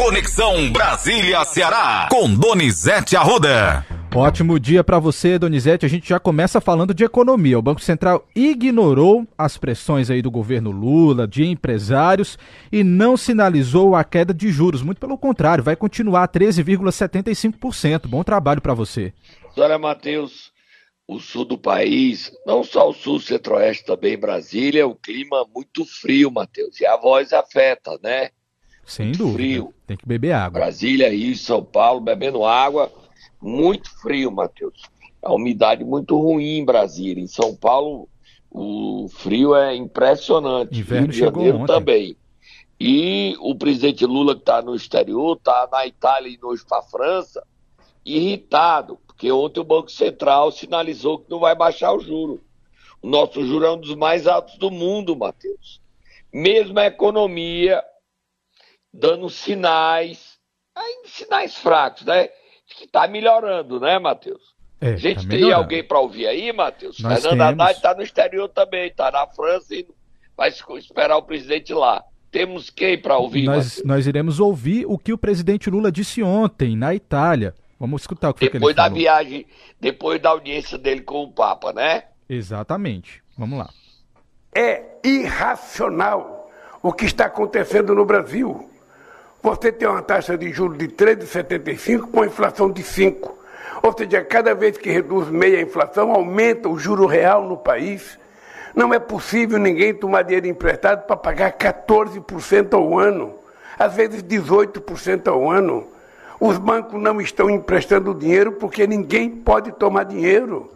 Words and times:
Conexão 0.00 0.72
Brasília-Ceará, 0.72 2.08
com 2.10 2.34
Donizete 2.34 3.18
Arruda. 3.18 3.84
Ótimo 4.14 4.58
dia 4.58 4.82
para 4.82 4.98
você, 4.98 5.38
Donizete. 5.38 5.84
A 5.84 5.88
gente 5.90 6.08
já 6.08 6.18
começa 6.18 6.58
falando 6.58 6.94
de 6.94 7.04
economia. 7.04 7.58
O 7.58 7.62
Banco 7.62 7.82
Central 7.82 8.26
ignorou 8.34 9.26
as 9.36 9.58
pressões 9.58 10.08
aí 10.08 10.22
do 10.22 10.30
governo 10.30 10.70
Lula, 10.70 11.28
de 11.28 11.44
empresários 11.44 12.38
e 12.72 12.82
não 12.82 13.14
sinalizou 13.14 13.94
a 13.94 14.02
queda 14.02 14.32
de 14.32 14.50
juros. 14.50 14.80
Muito 14.80 14.98
pelo 14.98 15.18
contrário, 15.18 15.62
vai 15.62 15.76
continuar 15.76 16.28
13,75%. 16.28 18.06
Bom 18.06 18.24
trabalho 18.24 18.62
para 18.62 18.72
você. 18.72 19.12
Olha, 19.54 19.78
Matheus, 19.78 20.50
o 21.06 21.20
sul 21.20 21.44
do 21.44 21.58
país, 21.58 22.32
não 22.46 22.64
só 22.64 22.88
o 22.88 22.94
sul, 22.94 23.20
centro-oeste, 23.20 23.84
também 23.84 24.16
Brasília, 24.16 24.86
o 24.86 24.94
clima 24.94 25.46
muito 25.54 25.84
frio, 25.84 26.30
Matheus. 26.30 26.80
E 26.80 26.86
a 26.86 26.96
voz 26.96 27.34
afeta, 27.34 27.98
né? 28.02 28.30
Sem 28.90 29.12
dúvida. 29.12 29.34
Frio. 29.34 29.74
Tem 29.86 29.96
que 29.96 30.06
beber 30.06 30.32
água. 30.32 30.60
Brasília, 30.60 31.08
Rio, 31.10 31.36
São 31.36 31.64
Paulo, 31.64 32.00
bebendo 32.00 32.44
água 32.44 32.90
muito 33.40 33.88
frio, 34.00 34.32
Matheus. 34.32 34.82
A 35.22 35.32
umidade 35.32 35.84
muito 35.84 36.18
ruim 36.18 36.58
em 36.58 36.64
Brasília. 36.64 37.22
Em 37.22 37.28
São 37.28 37.54
Paulo, 37.54 38.08
o 38.50 39.06
frio 39.08 39.54
é 39.54 39.76
impressionante. 39.76 40.76
Inverno 40.76 41.06
Rio 41.06 41.12
de 41.12 41.18
Janeiro 41.18 41.58
ontem. 41.58 41.66
também. 41.72 42.16
E 42.80 43.36
o 43.38 43.54
presidente 43.54 44.04
Lula, 44.04 44.34
que 44.34 44.40
está 44.40 44.60
no 44.60 44.74
exterior, 44.74 45.36
está 45.36 45.68
na 45.70 45.86
Itália 45.86 46.28
e 46.28 46.38
hoje 46.44 46.64
para 46.68 46.78
a 46.78 46.82
França, 46.82 47.46
irritado, 48.04 48.98
porque 49.06 49.30
ontem 49.30 49.60
o 49.60 49.64
Banco 49.64 49.90
Central 49.90 50.50
sinalizou 50.50 51.18
que 51.18 51.30
não 51.30 51.38
vai 51.38 51.54
baixar 51.54 51.92
o 51.92 52.00
juro. 52.00 52.40
O 53.00 53.08
nosso 53.08 53.46
juro 53.46 53.66
é 53.66 53.70
um 53.70 53.78
dos 53.78 53.94
mais 53.94 54.26
altos 54.26 54.58
do 54.58 54.68
mundo, 54.68 55.14
Matheus. 55.14 55.80
Mesmo 56.32 56.78
a 56.80 56.86
economia 56.86 57.84
dando 58.92 59.28
sinais, 59.28 60.38
sinais 61.04 61.56
fracos, 61.56 62.04
né? 62.04 62.28
que 62.76 62.84
está 62.84 63.06
melhorando, 63.06 63.80
né, 63.80 63.98
Matheus? 63.98 64.54
É, 64.80 64.92
a 64.92 64.96
gente 64.96 65.26
tá 65.26 65.28
tem 65.28 65.52
alguém 65.52 65.84
para 65.84 65.98
ouvir 65.98 66.26
aí, 66.26 66.52
Matheus? 66.52 66.96
Fernando 66.96 67.22
temos... 67.22 67.40
Haddad 67.40 67.72
está 67.72 67.94
no 67.94 68.02
exterior 68.02 68.48
também, 68.48 68.88
está 68.88 69.10
na 69.10 69.26
França 69.26 69.74
e 69.74 69.86
vai 70.36 70.50
esperar 70.78 71.16
o 71.16 71.22
presidente 71.22 71.74
lá. 71.74 72.02
Temos 72.30 72.70
quem 72.70 72.96
para 72.96 73.18
ouvir, 73.18 73.42
nós, 73.42 73.82
nós 73.84 74.06
iremos 74.06 74.38
ouvir 74.38 74.86
o 74.86 74.96
que 74.96 75.12
o 75.12 75.18
presidente 75.18 75.68
Lula 75.68 75.90
disse 75.90 76.22
ontem 76.22 76.76
na 76.76 76.94
Itália. 76.94 77.54
Vamos 77.78 78.02
escutar 78.02 78.30
o 78.30 78.34
que, 78.34 78.48
depois 78.48 78.52
que 78.52 78.56
ele 78.56 78.74
falou. 78.74 78.88
Depois 78.88 79.04
da 79.04 79.12
viagem, 79.12 79.46
depois 79.80 80.22
da 80.22 80.30
audiência 80.30 80.78
dele 80.78 81.00
com 81.00 81.24
o 81.24 81.32
Papa, 81.32 81.72
né? 81.72 82.04
Exatamente. 82.28 83.22
Vamos 83.36 83.58
lá. 83.58 83.68
É 84.54 84.84
irracional 85.04 86.48
o 86.82 86.92
que 86.92 87.04
está 87.04 87.26
acontecendo 87.26 87.94
no 87.94 88.06
Brasil 88.06 88.69
você 89.42 89.72
tem 89.72 89.88
uma 89.88 90.02
taxa 90.02 90.36
de 90.36 90.52
juros 90.52 90.76
de 90.76 90.88
3,75 90.88 92.10
com 92.10 92.24
inflação 92.24 92.70
de 92.70 92.82
5. 92.82 93.38
Ou 93.82 93.96
seja, 93.96 94.22
cada 94.22 94.54
vez 94.54 94.76
que 94.76 94.90
reduz 94.90 95.28
meia 95.30 95.62
inflação, 95.62 96.12
aumenta 96.12 96.68
o 96.68 96.78
juro 96.78 97.06
real 97.06 97.46
no 97.46 97.56
país. 97.56 98.18
Não 98.74 98.92
é 98.92 98.98
possível 98.98 99.58
ninguém 99.58 99.94
tomar 99.94 100.22
dinheiro 100.22 100.46
emprestado 100.46 101.06
para 101.06 101.16
pagar 101.16 101.52
14% 101.52 102.74
ao 102.74 102.98
ano, 102.98 103.34
às 103.78 103.94
vezes 103.94 104.22
18% 104.22 105.28
ao 105.28 105.50
ano. 105.50 105.88
Os 106.38 106.58
bancos 106.58 107.00
não 107.00 107.20
estão 107.20 107.48
emprestando 107.48 108.14
dinheiro 108.14 108.52
porque 108.52 108.86
ninguém 108.86 109.30
pode 109.30 109.72
tomar 109.72 110.04
dinheiro. 110.04 110.70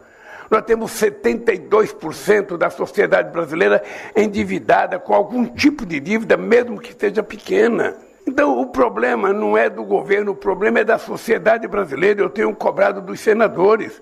Nós 0.51 0.63
temos 0.63 0.93
72% 0.93 2.57
da 2.57 2.71
sociedade 2.71 3.31
brasileira 3.31 3.83
endividada 4.17 4.99
com 4.99 5.15
algum 5.15 5.47
tipo 5.47 5.85
de 5.85 6.01
dívida, 6.01 6.37
mesmo 6.37 6.81
que 6.81 6.95
seja 6.99 7.23
pequena. 7.23 7.97
Então, 8.27 8.59
o 8.59 8.67
problema 8.67 9.33
não 9.33 9.57
é 9.57 9.69
do 9.69 9.85
governo, 9.85 10.33
o 10.33 10.37
problema 10.37 10.81
é 10.81 10.85
da 10.85 10.99
sociedade 10.99 11.69
brasileira. 11.69 12.23
Eu 12.23 12.31
tenho 12.31 12.55
cobrado 12.55 13.03
dos 13.03 13.21
senadores. 13.21 14.01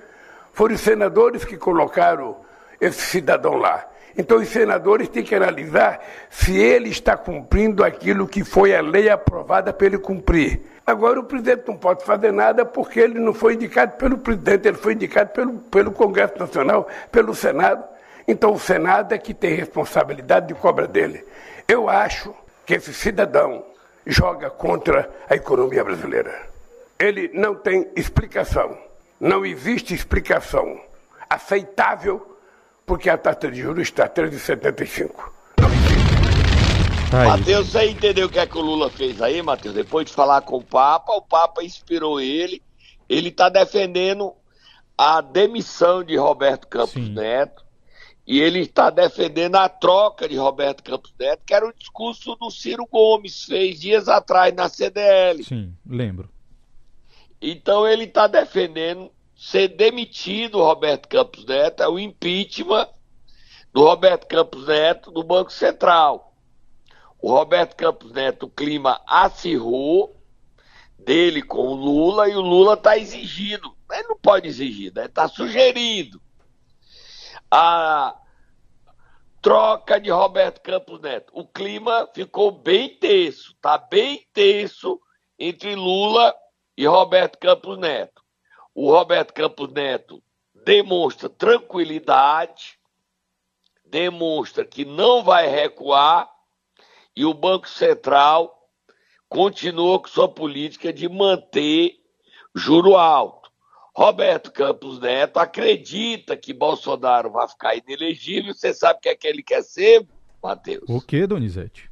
Foram 0.53 0.75
os 0.75 0.81
senadores 0.81 1.45
que 1.45 1.57
colocaram 1.57 2.37
esse 2.81 3.01
cidadão 3.01 3.57
lá. 3.57 3.87
Então, 4.17 4.39
os 4.39 4.49
senadores 4.49 5.09
têm 5.09 5.23
que 5.23 5.35
analisar 5.35 6.01
se 6.31 6.57
ele 6.57 6.91
está 6.91 7.17
cumprindo 7.17 7.83
aquilo 7.83 8.29
que 8.29 8.45
foi 8.45 8.77
a 8.77 8.81
lei 8.81 9.09
aprovada 9.09 9.73
para 9.73 9.87
ele 9.87 9.99
cumprir. 9.99 10.61
Agora, 10.87 11.19
o 11.19 11.25
presidente 11.25 11.65
não 11.67 11.77
pode 11.77 12.05
fazer 12.05 12.33
nada 12.33 12.65
porque 12.65 13.01
ele 13.01 13.19
não 13.19 13.33
foi 13.33 13.55
indicado 13.55 13.93
pelo 13.93 14.19
presidente, 14.19 14.69
ele 14.69 14.77
foi 14.77 14.93
indicado 14.93 15.31
pelo, 15.31 15.55
pelo 15.55 15.93
Congresso 15.93 16.35
Nacional, 16.39 16.87
pelo 17.11 17.35
Senado. 17.35 17.85
Então, 18.29 18.53
o 18.53 18.59
Senado 18.59 19.15
é 19.15 19.19
que 19.19 19.33
tem 19.33 19.55
responsabilidade 19.55 20.49
de 20.49 20.55
cobra 20.55 20.87
dele. 20.87 21.25
Eu 21.67 21.89
acho 21.89 22.35
que 22.67 22.75
esse 22.75 22.93
cidadão 22.93 23.65
joga 24.07 24.51
contra 24.51 25.11
a 25.29 25.35
economia 25.35 25.85
brasileira. 25.85 26.49
Ele 26.99 27.31
não 27.33 27.55
tem 27.55 27.91
explicação. 27.97 28.77
Não 29.19 29.45
existe 29.45 29.95
explicação 29.95 30.81
aceitável 31.29 32.37
porque 32.85 33.09
a 33.09 33.17
taxa 33.17 33.51
de 33.51 33.61
juros 33.61 33.89
está 33.89 34.05
a 34.05 34.09
3,75. 34.09 35.11
Tá 37.11 37.25
Matheus, 37.25 37.71
você 37.71 37.91
entendeu 37.91 38.27
o 38.27 38.31
que 38.31 38.39
é 38.39 38.47
que 38.47 38.57
o 38.57 38.61
Lula 38.61 38.91
fez 38.91 39.21
aí, 39.21 39.43
Matheus? 39.43 39.75
Depois 39.75 40.07
de 40.07 40.15
falar 40.15 40.41
com 40.43 40.57
o 40.57 40.65
Papa, 40.65 41.13
o 41.13 41.23
Papa 41.23 41.63
inspirou 41.63 42.21
ele. 42.21 42.63
Ele 43.09 43.29
está 43.29 43.49
defendendo 43.49 44.33
a 44.97 45.21
demissão 45.21 46.03
de 46.03 46.17
Roberto 46.17 46.67
Campos 46.67 46.93
Sim. 46.93 47.13
Neto 47.13 47.63
e 48.27 48.41
ele 48.41 48.61
está 48.61 48.89
defendendo 48.89 49.57
a 49.57 49.69
troca 49.69 50.29
de 50.29 50.37
Roberto 50.37 50.83
Campos 50.83 51.13
Neto, 51.19 51.43
que 51.45 51.53
era 51.53 51.67
o 51.67 51.73
discurso 51.73 52.37
do 52.37 52.51
Ciro 52.51 52.87
Gomes, 52.87 53.45
fez 53.45 53.81
dias 53.81 54.09
atrás 54.09 54.55
na 54.55 54.69
CDL. 54.69 55.43
Sim, 55.43 55.75
lembro. 55.85 56.31
Então 57.41 57.87
ele 57.87 58.05
está 58.05 58.29
defendendo 58.29 59.11
ser 59.37 59.69
demitido 59.69 60.63
Roberto 60.63 61.09
Campos 61.09 61.45
Neto, 61.45 61.83
é 61.83 61.89
o 61.89 61.99
impeachment 61.99 62.89
do 63.73 63.83
Roberto 63.83 64.29
Campos 64.29 64.69
Neto 64.69 65.11
do 65.11 65.25
Banco 65.25 65.53
Central. 65.53 66.33
O 67.21 67.33
Roberto 67.33 67.75
Campos 67.75 68.13
Neto, 68.13 68.47
o 68.47 68.51
clima 68.51 69.01
acirrou 69.07 70.17
dele 70.97 71.43
com 71.43 71.67
o 71.69 71.75
Lula 71.75 72.29
e 72.29 72.37
o 72.37 72.41
Lula 72.41 72.75
está 72.75 72.97
exigindo. 72.97 73.75
Ele 73.91 74.09
não 74.09 74.17
pode 74.17 74.47
exigir, 74.47 74.93
né? 74.95 75.07
Está 75.07 75.27
sugerindo 75.27 76.21
a 77.55 78.19
troca 79.43 80.01
de 80.01 80.11
Roberto 80.11 80.63
Campos 80.63 80.99
Neto. 81.03 81.31
O 81.37 81.47
clima 81.47 82.09
ficou 82.15 82.51
bem 82.51 82.97
tenso, 82.99 83.55
tá 83.61 83.77
bem 83.77 84.27
tenso 84.33 84.99
entre 85.39 85.75
Lula 85.75 86.35
e 86.75 86.87
Roberto 86.87 87.37
Campos 87.39 87.77
Neto. 87.77 88.23
O 88.75 88.91
Roberto 88.91 89.35
Campos 89.35 89.71
Neto 89.71 90.23
demonstra 90.65 91.29
tranquilidade, 91.29 92.79
demonstra 93.85 94.65
que 94.65 94.87
não 94.87 95.23
vai 95.23 95.47
recuar 95.47 96.31
e 97.15 97.27
o 97.27 97.35
Banco 97.35 97.69
Central 97.69 98.67
continua 99.29 100.01
com 100.01 100.09
sua 100.09 100.27
política 100.27 100.91
de 100.91 101.07
manter 101.07 102.01
juro 102.55 102.97
alto. 102.97 103.42
Roberto 103.95 104.51
Campos 104.51 104.99
Neto 104.99 105.39
acredita 105.39 106.37
que 106.37 106.53
Bolsonaro 106.53 107.31
vai 107.31 107.47
ficar 107.49 107.77
inelegível. 107.77 108.55
Você 108.55 108.73
sabe 108.73 108.99
o 108.99 109.03
que 109.03 109.09
é 109.11 109.15
que 109.15 109.27
ele 109.27 109.43
quer 109.43 109.63
ser, 109.63 110.07
Matheus? 110.43 110.85
O 110.89 111.01
que, 111.01 111.27
Donizete? 111.27 111.91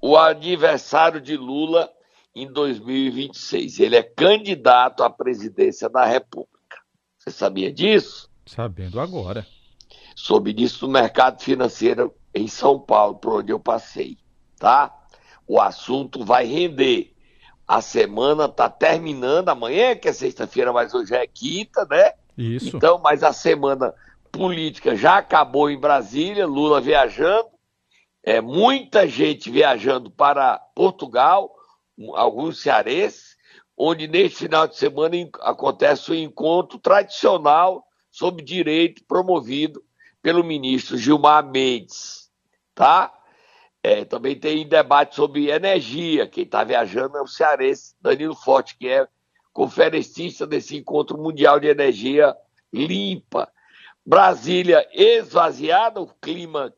O 0.00 0.16
adversário 0.16 1.20
de 1.20 1.36
Lula 1.36 1.90
em 2.34 2.50
2026. 2.50 3.80
Ele 3.80 3.96
é 3.96 4.02
candidato 4.02 5.02
à 5.02 5.10
presidência 5.10 5.88
da 5.88 6.04
República. 6.04 6.54
Você 7.18 7.30
sabia 7.30 7.72
disso? 7.72 8.30
Sabendo 8.46 9.00
agora. 9.00 9.46
Soube 10.14 10.52
disso 10.52 10.86
no 10.86 10.92
mercado 10.92 11.42
financeiro 11.42 12.14
em 12.34 12.46
São 12.46 12.78
Paulo, 12.78 13.16
por 13.16 13.40
onde 13.40 13.52
eu 13.52 13.58
passei, 13.58 14.18
tá? 14.58 14.94
O 15.46 15.60
assunto 15.60 16.24
vai 16.24 16.44
render. 16.44 17.13
A 17.66 17.80
semana 17.80 18.44
está 18.44 18.68
terminando 18.68 19.48
amanhã, 19.48 19.96
que 19.96 20.08
é 20.08 20.12
sexta-feira, 20.12 20.72
mas 20.72 20.92
hoje 20.94 21.14
é 21.14 21.26
quinta, 21.26 21.86
né? 21.86 22.12
Isso. 22.36 22.76
Então, 22.76 22.98
mas 22.98 23.22
a 23.22 23.32
semana 23.32 23.94
política 24.30 24.94
já 24.94 25.18
acabou 25.18 25.70
em 25.70 25.78
Brasília, 25.78 26.46
Lula 26.46 26.80
viajando, 26.80 27.48
é, 28.22 28.40
muita 28.40 29.06
gente 29.06 29.50
viajando 29.50 30.10
para 30.10 30.58
Portugal, 30.74 31.54
alguns 32.14 32.60
cearenses, 32.60 33.36
onde 33.76 34.08
neste 34.08 34.38
final 34.38 34.66
de 34.66 34.76
semana 34.76 35.16
acontece 35.40 36.10
o 36.10 36.14
um 36.14 36.16
encontro 36.16 36.78
tradicional 36.78 37.84
sobre 38.10 38.44
direito 38.44 39.04
promovido 39.04 39.82
pelo 40.22 40.42
ministro 40.42 40.96
Gilmar 40.96 41.44
Mendes, 41.44 42.30
tá? 42.74 43.12
É, 43.86 44.02
também 44.02 44.34
tem 44.34 44.66
debate 44.66 45.14
sobre 45.14 45.50
energia. 45.50 46.26
Quem 46.26 46.44
está 46.44 46.64
viajando 46.64 47.18
é 47.18 47.20
o 47.20 47.26
cearense 47.26 47.94
Danilo 48.00 48.34
Forte, 48.34 48.78
que 48.78 48.88
é 48.88 49.06
conferencista 49.52 50.46
desse 50.46 50.74
encontro 50.74 51.18
mundial 51.18 51.60
de 51.60 51.66
energia 51.66 52.34
limpa. 52.72 53.52
Brasília 54.04 54.88
esvaziada, 54.90 56.00
o 56.00 56.06
clima 56.06 56.74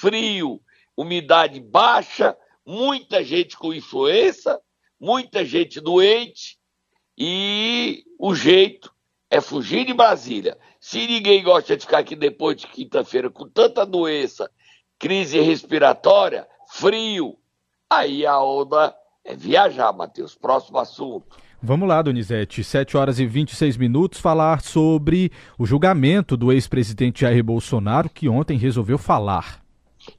frio, 0.00 0.58
umidade 0.96 1.60
baixa, 1.60 2.34
muita 2.64 3.22
gente 3.22 3.54
com 3.58 3.74
influenza, 3.74 4.58
muita 4.98 5.44
gente 5.44 5.78
doente 5.78 6.58
e 7.18 8.02
o 8.18 8.34
jeito 8.34 8.90
é 9.30 9.42
fugir 9.42 9.84
de 9.84 9.92
Brasília. 9.92 10.56
Se 10.80 11.06
ninguém 11.06 11.42
gosta 11.42 11.76
de 11.76 11.84
ficar 11.84 11.98
aqui 11.98 12.16
depois 12.16 12.56
de 12.56 12.66
quinta-feira 12.66 13.28
com 13.28 13.46
tanta 13.46 13.84
doença, 13.84 14.50
crise 14.98 15.40
respiratória, 15.40 16.46
frio, 16.68 17.36
aí 17.88 18.26
a 18.26 18.40
onda 18.40 18.94
é 19.24 19.34
viajar, 19.34 19.92
Matheus. 19.92 20.34
Próximo 20.34 20.78
assunto. 20.78 21.36
Vamos 21.62 21.88
lá, 21.88 22.00
Donizete. 22.02 22.62
7 22.62 22.96
horas 22.96 23.18
e 23.18 23.26
26 23.26 23.76
minutos, 23.76 24.20
falar 24.20 24.60
sobre 24.60 25.32
o 25.58 25.66
julgamento 25.66 26.36
do 26.36 26.52
ex-presidente 26.52 27.22
Jair 27.22 27.42
Bolsonaro, 27.42 28.08
que 28.08 28.28
ontem 28.28 28.58
resolveu 28.58 28.98
falar. 28.98 29.64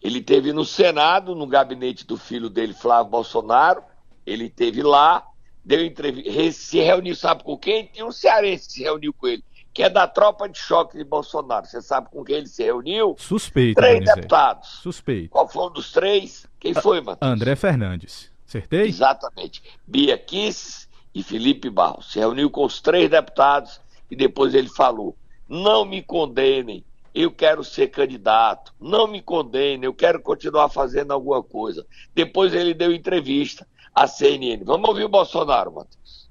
Ele 0.01 0.21
teve 0.21 0.51
no 0.51 0.65
Senado, 0.65 1.35
no 1.35 1.47
gabinete 1.47 2.05
do 2.05 2.17
filho 2.17 2.49
dele, 2.49 2.73
Flávio 2.73 3.11
Bolsonaro. 3.11 3.81
Ele 4.25 4.49
teve 4.49 4.81
lá, 4.83 5.23
deu 5.63 5.85
entrevista, 5.85 6.51
se 6.51 6.79
reuniu, 6.79 7.15
sabe 7.15 7.43
com 7.43 7.57
quem? 7.57 7.85
Tinha 7.93 8.05
um 8.05 8.11
cearense 8.11 8.67
que 8.67 8.73
se 8.73 8.83
reuniu 8.83 9.13
com 9.13 9.27
ele, 9.27 9.43
que 9.77 9.83
é 9.83 9.89
da 9.91 10.07
tropa 10.07 10.49
de 10.49 10.57
choque 10.57 10.97
de 10.97 11.03
Bolsonaro. 11.03 11.67
Você 11.67 11.83
sabe 11.83 12.09
com 12.09 12.23
quem 12.23 12.37
ele 12.37 12.47
se 12.47 12.63
reuniu? 12.63 13.15
Suspeito. 13.19 13.75
Três 13.75 13.93
Donizete. 13.93 14.15
deputados. 14.15 14.69
Suspeito. 14.81 15.29
Qual 15.29 15.47
foi 15.47 15.67
um 15.67 15.69
dos 15.71 15.91
três? 15.91 16.47
Quem 16.59 16.73
foi, 16.73 16.99
Matheus? 16.99 17.31
André 17.31 17.55
Fernandes. 17.55 18.31
Acertei? 18.47 18.87
Exatamente. 18.87 19.61
Bia 19.85 20.17
Kiss 20.17 20.87
e 21.13 21.21
Felipe 21.21 21.69
Barros. 21.69 22.11
Se 22.11 22.17
reuniu 22.17 22.49
com 22.49 22.65
os 22.65 22.81
três 22.81 23.07
deputados 23.07 23.79
e 24.09 24.15
depois 24.15 24.55
ele 24.55 24.67
falou: 24.67 25.15
não 25.47 25.85
me 25.85 26.01
condenem, 26.01 26.83
eu 27.13 27.29
quero 27.29 27.63
ser 27.63 27.89
candidato, 27.89 28.73
não 28.81 29.05
me 29.05 29.21
condenem, 29.21 29.83
eu 29.83 29.93
quero 29.93 30.19
continuar 30.19 30.69
fazendo 30.69 31.13
alguma 31.13 31.43
coisa. 31.43 31.85
Depois 32.15 32.51
ele 32.51 32.73
deu 32.73 32.91
entrevista 32.91 33.67
à 33.93 34.07
CNN. 34.07 34.63
Vamos 34.65 34.89
ouvir 34.89 35.03
o 35.03 35.09
Bolsonaro, 35.09 35.71
Matheus. 35.71 36.26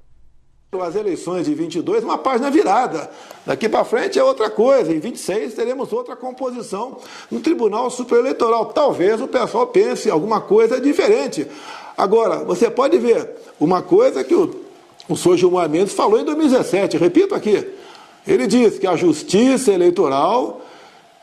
As 0.73 0.95
eleições 0.95 1.47
de 1.47 1.55
22, 1.55 2.05
uma 2.05 2.19
página 2.19 2.51
virada. 2.51 3.11
Daqui 3.47 3.69
para 3.69 3.85
frente 3.85 4.19
é 4.19 4.25
outra 4.25 4.51
coisa. 4.51 4.93
Em 4.93 4.99
26 4.99 5.55
teremos 5.55 5.93
outra 5.93 6.15
composição 6.17 6.99
no 7.31 7.41
Tribunal 7.41 7.89
Superior 7.91 8.27
Eleitoral. 8.27 8.67
Talvez 8.67 9.21
o 9.21 9.29
pessoal 9.29 9.67
pense 9.69 10.11
alguma 10.11 10.41
coisa 10.41 10.81
diferente. 10.81 11.47
Agora, 11.97 12.45
você 12.45 12.69
pode 12.69 12.99
ver 12.99 13.31
uma 13.59 13.81
coisa 13.81 14.23
que 14.23 14.35
o 14.35 14.67
o 15.09 15.17
senhor 15.17 15.37
Gilmar 15.37 15.69
Mendes 15.69 15.95
falou 15.95 16.21
em 16.21 16.25
2017, 16.25 16.97
repito 16.97 17.35
aqui. 17.35 17.65
Ele 18.27 18.47
disse 18.47 18.81
que 18.81 18.87
a 18.87 18.97
justiça 18.97 19.73
eleitoral 19.73 20.61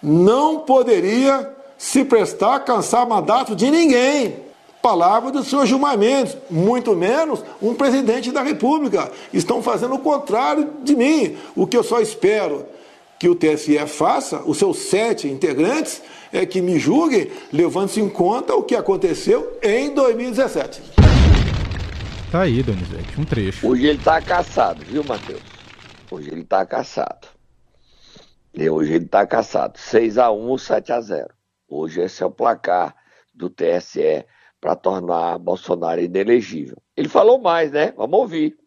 não 0.02 0.60
poderia 0.60 1.54
se 1.78 2.06
prestar 2.06 2.56
a 2.56 2.60
cansar 2.60 3.08
mandato 3.08 3.56
de 3.56 3.70
ninguém. 3.70 4.38
Palavra 4.84 5.32
do 5.32 5.46
senhor 5.46 5.66
Gilmar 5.66 5.98
Mendes, 5.98 6.36
muito 6.50 6.94
menos 6.94 7.42
um 7.62 7.74
presidente 7.74 8.34
da 8.34 8.42
República. 8.42 9.10
Estão 9.32 9.64
fazendo 9.64 9.96
o 9.96 10.00
contrário 10.00 10.74
de 10.84 10.94
mim. 10.94 11.38
O 11.56 11.66
que 11.66 11.78
eu 11.78 11.84
só 11.84 12.02
espero 12.02 12.66
que 13.18 13.30
o 13.30 13.34
TSE 13.34 13.80
faça, 13.88 14.42
os 14.46 14.58
seus 14.58 14.80
sete 14.80 15.26
integrantes, 15.30 16.02
é 16.34 16.46
que 16.46 16.62
me 16.62 16.78
julguem, 16.78 17.32
levando-se 17.54 18.02
em 18.02 18.10
conta 18.10 18.56
o 18.56 18.62
que 18.62 18.76
aconteceu 18.76 19.58
em 19.64 19.94
2017. 19.94 20.82
Tá 22.30 22.42
aí, 22.42 22.62
Donizete, 22.62 23.22
um 23.22 23.24
trecho. 23.24 23.66
Hoje 23.66 23.88
ele 23.88 24.00
tá 24.04 24.22
caçado, 24.22 24.84
viu, 24.84 25.02
Matheus? 25.06 25.40
Hoje 26.12 26.30
ele 26.30 26.44
tá 26.44 26.66
caçado. 26.66 27.30
E 28.54 28.70
hoje 28.70 28.96
ele 28.96 29.06
tá 29.06 29.26
caçado. 29.26 29.80
6x1 29.80 30.30
ou 30.30 30.58
7x0. 30.58 31.28
Hoje 31.70 32.02
esse 32.02 32.22
é 32.22 32.26
o 32.26 32.30
placar 32.30 32.94
do 33.34 33.50
TSE 33.50 34.26
para 34.64 34.78
tornar 34.78 35.38
Bolsonaro 35.40 36.00
inelegível. 36.00 36.78
Ele 36.96 37.10
falou 37.10 37.38
mais, 37.38 37.70
né? 37.70 37.94
Vamos 37.98 38.18
ouvir. 38.18 38.58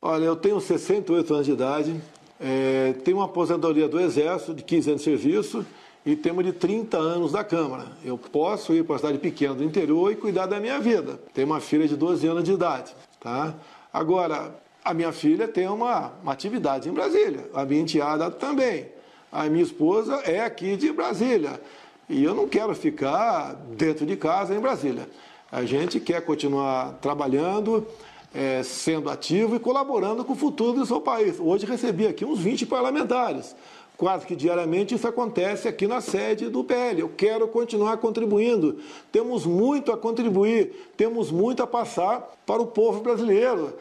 Olha, 0.00 0.24
eu 0.24 0.34
tenho 0.34 0.58
68 0.58 1.34
anos 1.34 1.46
de 1.46 1.52
idade, 1.52 2.00
é, 2.40 2.94
tenho 3.04 3.18
uma 3.18 3.26
aposentadoria 3.26 3.86
do 3.88 4.00
Exército 4.00 4.54
de 4.54 4.62
15 4.62 4.90
anos 4.90 5.02
de 5.02 5.10
serviço 5.10 5.66
e 6.04 6.16
temos 6.16 6.46
de 6.46 6.52
30 6.54 6.96
anos 6.96 7.32
da 7.32 7.44
Câmara. 7.44 7.88
Eu 8.02 8.16
posso 8.16 8.72
ir 8.72 8.84
para 8.84 8.96
a 8.96 8.98
cidade 8.98 9.18
pequena 9.18 9.54
do 9.54 9.64
interior 9.64 10.10
e 10.10 10.16
cuidar 10.16 10.46
da 10.46 10.58
minha 10.58 10.80
vida. 10.80 11.20
Tenho 11.34 11.46
uma 11.46 11.60
filha 11.60 11.86
de 11.86 11.94
12 11.94 12.26
anos 12.26 12.44
de 12.44 12.52
idade. 12.52 12.94
Tá? 13.20 13.54
Agora, 13.92 14.54
a 14.82 14.94
minha 14.94 15.12
filha 15.12 15.46
tem 15.46 15.68
uma, 15.68 16.12
uma 16.22 16.32
atividade 16.32 16.88
em 16.88 16.92
Brasília, 16.92 17.50
a 17.52 17.66
minha 17.66 17.82
enteada 17.82 18.30
também. 18.30 18.88
A 19.30 19.44
minha 19.44 19.64
esposa 19.64 20.14
é 20.24 20.40
aqui 20.40 20.74
de 20.74 20.90
Brasília. 20.90 21.60
E 22.08 22.22
eu 22.22 22.34
não 22.34 22.48
quero 22.48 22.74
ficar 22.74 23.54
dentro 23.76 24.06
de 24.06 24.16
casa 24.16 24.54
em 24.54 24.60
Brasília. 24.60 25.08
A 25.50 25.64
gente 25.64 25.98
quer 25.98 26.24
continuar 26.24 26.94
trabalhando, 27.00 27.86
é, 28.34 28.62
sendo 28.62 29.10
ativo 29.10 29.56
e 29.56 29.60
colaborando 29.60 30.24
com 30.24 30.32
o 30.32 30.36
futuro 30.36 30.78
do 30.78 30.86
seu 30.86 31.00
país. 31.00 31.38
Hoje 31.40 31.66
recebi 31.66 32.06
aqui 32.06 32.24
uns 32.24 32.38
20 32.38 32.66
parlamentares 32.66 33.54
quase 33.96 34.26
que 34.26 34.36
diariamente 34.36 34.94
isso 34.94 35.08
acontece 35.08 35.66
aqui 35.66 35.86
na 35.86 36.00
sede 36.00 36.48
do 36.48 36.62
PL. 36.62 37.00
Eu 37.00 37.08
quero 37.08 37.48
continuar 37.48 37.96
contribuindo. 37.96 38.78
Temos 39.10 39.46
muito 39.46 39.90
a 39.90 39.96
contribuir, 39.96 40.90
temos 40.96 41.30
muito 41.30 41.62
a 41.62 41.66
passar 41.66 42.20
para 42.44 42.60
o 42.60 42.66
povo 42.66 43.00
brasileiro. 43.00 43.76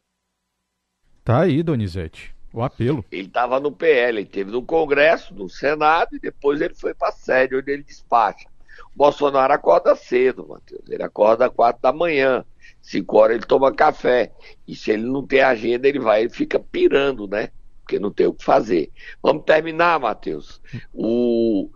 Tá 1.23 1.41
aí, 1.41 1.61
Donizete, 1.63 2.34
o 2.59 2.63
apelo. 2.63 3.05
Ele 3.11 3.27
estava 3.27 3.59
no 3.59 3.71
PL, 3.71 4.19
ele 4.19 4.27
teve 4.27 4.51
no 4.51 4.61
Congresso, 4.61 5.33
no 5.33 5.49
Senado 5.49 6.15
e 6.15 6.19
depois 6.19 6.61
ele 6.61 6.73
foi 6.73 6.93
para 6.93 7.09
a 7.09 7.13
sede, 7.13 7.55
onde 7.55 7.71
ele 7.71 7.83
despacha. 7.83 8.47
O 8.93 8.97
Bolsonaro 8.97 9.53
acorda 9.53 9.95
cedo, 9.95 10.47
Matheus. 10.47 10.89
Ele 10.89 11.03
acorda 11.03 11.47
às 11.47 11.53
quatro 11.53 11.81
da 11.81 11.91
manhã. 11.91 12.45
Cinco 12.81 13.17
horas 13.17 13.37
ele 13.37 13.45
toma 13.45 13.73
café. 13.73 14.31
E 14.67 14.75
se 14.75 14.91
ele 14.91 15.03
não 15.03 15.25
tem 15.25 15.41
agenda, 15.41 15.87
ele 15.87 15.99
vai, 15.99 16.21
ele 16.21 16.29
fica 16.29 16.59
pirando, 16.59 17.27
né? 17.27 17.49
porque 17.85 17.99
não 17.99 18.11
tem 18.11 18.25
o 18.25 18.33
que 18.33 18.43
fazer. 18.43 18.91
Vamos 19.21 19.43
terminar, 19.45 19.99
Matheus. 19.99 20.59
O 20.91 21.69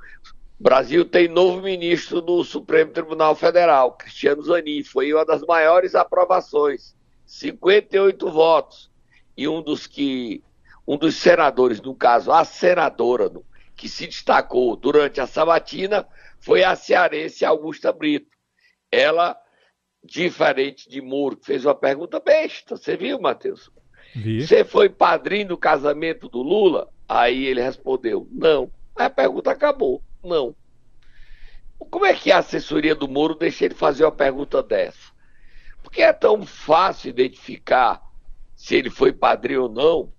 Brasil 0.59 1.05
tem 1.05 1.27
novo 1.27 1.61
ministro 1.61 2.19
do 2.19 2.43
Supremo 2.43 2.91
Tribunal 2.91 3.35
Federal, 3.35 3.93
Cristiano 3.93 4.41
Zanin. 4.41 4.83
Foi 4.83 5.13
uma 5.13 5.23
das 5.23 5.43
maiores 5.43 5.93
aprovações, 5.93 6.95
58 7.27 8.29
votos. 8.31 8.89
E 9.37 9.47
um 9.47 9.61
dos 9.61 9.85
que 9.85 10.43
um 10.89 10.97
dos 10.97 11.17
senadores, 11.17 11.79
no 11.79 11.93
caso 11.93 12.31
a 12.31 12.43
senadora, 12.43 13.31
que 13.75 13.87
se 13.87 14.07
destacou 14.07 14.75
durante 14.75 15.21
a 15.21 15.27
sabatina 15.27 16.07
foi 16.39 16.63
a 16.63 16.75
cearense 16.75 17.45
Augusta 17.45 17.93
Brito. 17.93 18.35
Ela, 18.91 19.37
diferente 20.03 20.89
de 20.89 20.99
Moro, 20.99 21.37
que 21.37 21.45
fez 21.45 21.63
uma 21.63 21.75
pergunta 21.75 22.19
besta, 22.19 22.75
você 22.75 22.97
viu, 22.97 23.21
Matheus? 23.21 23.69
Vi. 24.15 24.41
Você 24.41 24.63
foi 24.63 24.89
padrinho 24.89 25.49
do 25.49 25.57
casamento 25.59 26.27
do 26.27 26.41
Lula? 26.41 26.89
Aí 27.07 27.45
ele 27.45 27.61
respondeu, 27.61 28.27
não. 28.31 28.71
Aí 28.95 29.05
a 29.05 29.11
pergunta 29.11 29.51
acabou, 29.51 30.01
não. 30.23 30.55
Como 31.77 32.03
é 32.07 32.15
que 32.15 32.31
a 32.31 32.39
assessoria 32.39 32.95
do 32.95 33.07
Moro 33.07 33.35
deixa 33.35 33.65
ele 33.65 33.75
fazer 33.75 34.05
uma 34.05 34.11
pergunta 34.11 34.63
dessa? 34.63 35.11
Porque 35.83 36.01
é 36.01 36.11
tão 36.11 36.47
fácil 36.47 37.11
identificar 37.11 38.01
se 38.55 38.75
ele 38.75 38.89
foi 38.89 39.13
padrinho 39.13 39.63
ou 39.63 39.69
não. 39.69 40.18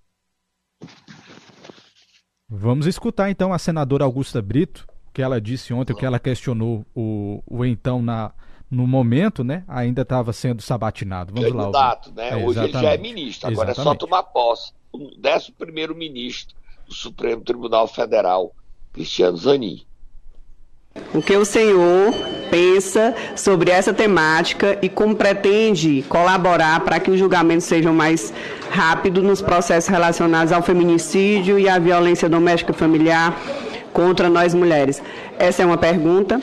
Vamos 2.51 2.87
escutar 2.87 3.31
então 3.31 3.53
a 3.53 3.59
senadora 3.59 4.05
Augusta 4.05 4.43
Brito, 4.43 4.85
que 5.13 5.23
ela 5.23 5.41
disse 5.41 5.73
ontem, 5.73 5.95
que 5.95 6.05
ela 6.05 6.19
questionou 6.19 6.85
o, 6.93 7.41
o 7.47 7.65
então 7.65 8.03
na, 8.03 8.33
no 8.69 8.89
momento, 8.89 9.45
né, 9.45 9.65
ainda 9.69 10.03
estava 10.03 10.33
sendo 10.33 10.61
sabatinado. 10.61 11.33
Vamos 11.33 11.53
lá. 11.53 11.63
Candidato, 11.63 12.13
né? 12.13 12.31
É, 12.31 12.45
Hoje 12.45 12.59
ele 12.59 12.73
já 12.73 12.95
é 12.95 12.99
ministro, 12.99 13.49
agora 13.49 13.71
exatamente. 13.71 13.97
é 13.97 14.01
só 14.01 14.07
tomar 14.07 14.25
posse. 14.25 14.73
O 14.93 15.11
décimo 15.17 15.55
primeiro 15.57 15.95
ministro 15.95 16.57
do 16.89 16.93
Supremo 16.93 17.43
Tribunal 17.43 17.87
Federal, 17.87 18.53
Cristiano 18.93 19.37
Zanin. 19.37 19.85
O 21.15 21.23
que 21.23 21.37
o 21.37 21.45
senhor 21.45 22.13
pensa 22.51 23.15
sobre 23.37 23.71
essa 23.71 23.93
temática 23.93 24.77
e 24.83 24.89
como 24.89 25.15
pretende 25.15 26.05
colaborar 26.09 26.81
para 26.81 26.99
que 26.99 27.11
os 27.11 27.19
julgamentos 27.19 27.67
sejam 27.67 27.95
mais 27.95 28.33
rápidos 28.71 29.23
nos 29.23 29.41
processos 29.41 29.89
relacionados 29.89 30.53
ao 30.53 30.63
feminicídio 30.63 31.59
e 31.59 31.69
à 31.69 31.79
violência 31.79 32.29
doméstica 32.29 32.73
familiar 32.73 33.41
contra 33.93 34.29
nós 34.29 34.53
mulheres? 34.53 35.01
Essa 35.39 35.63
é 35.63 35.67
uma 35.67 35.79
pergunta 35.79 36.41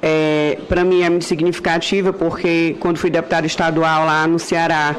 é, 0.00 0.58
para 0.68 0.84
mim 0.84 1.02
é 1.02 1.10
muito 1.10 1.24
significativa 1.24 2.12
porque 2.12 2.76
quando 2.78 2.98
fui 2.98 3.10
deputada 3.10 3.46
estadual 3.46 4.06
lá 4.06 4.26
no 4.28 4.38
Ceará 4.38 4.94